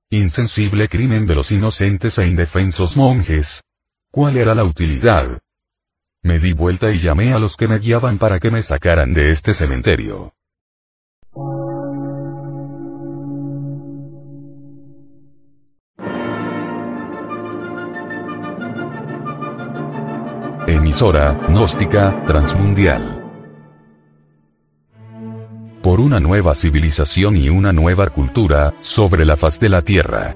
Insensible 0.10 0.90
crimen 0.90 1.26
de 1.26 1.36
los 1.36 1.54
inocentes 1.54 2.18
e 2.18 2.28
indefensos 2.28 2.98
monjes. 2.98 3.64
¿Cuál 4.16 4.38
era 4.38 4.54
la 4.54 4.64
utilidad? 4.64 5.40
Me 6.22 6.38
di 6.38 6.54
vuelta 6.54 6.92
y 6.92 7.02
llamé 7.02 7.34
a 7.34 7.40
los 7.40 7.58
que 7.58 7.68
me 7.68 7.80
guiaban 7.80 8.20
para 8.20 8.40
que 8.40 8.52
me 8.52 8.62
sacaran 8.62 9.12
de 9.12 9.32
este 9.32 9.56
cementerio. 9.56 10.36
Emisora, 20.68 21.34
gnóstica, 21.50 22.24
transmundial. 22.28 23.20
Por 25.82 26.00
una 26.00 26.20
nueva 26.20 26.54
civilización 26.54 27.36
y 27.36 27.50
una 27.50 27.74
nueva 27.74 28.10
cultura, 28.10 28.76
sobre 28.80 29.26
la 29.26 29.38
faz 29.38 29.60
de 29.60 29.70
la 29.70 29.82
Tierra. 29.82 30.36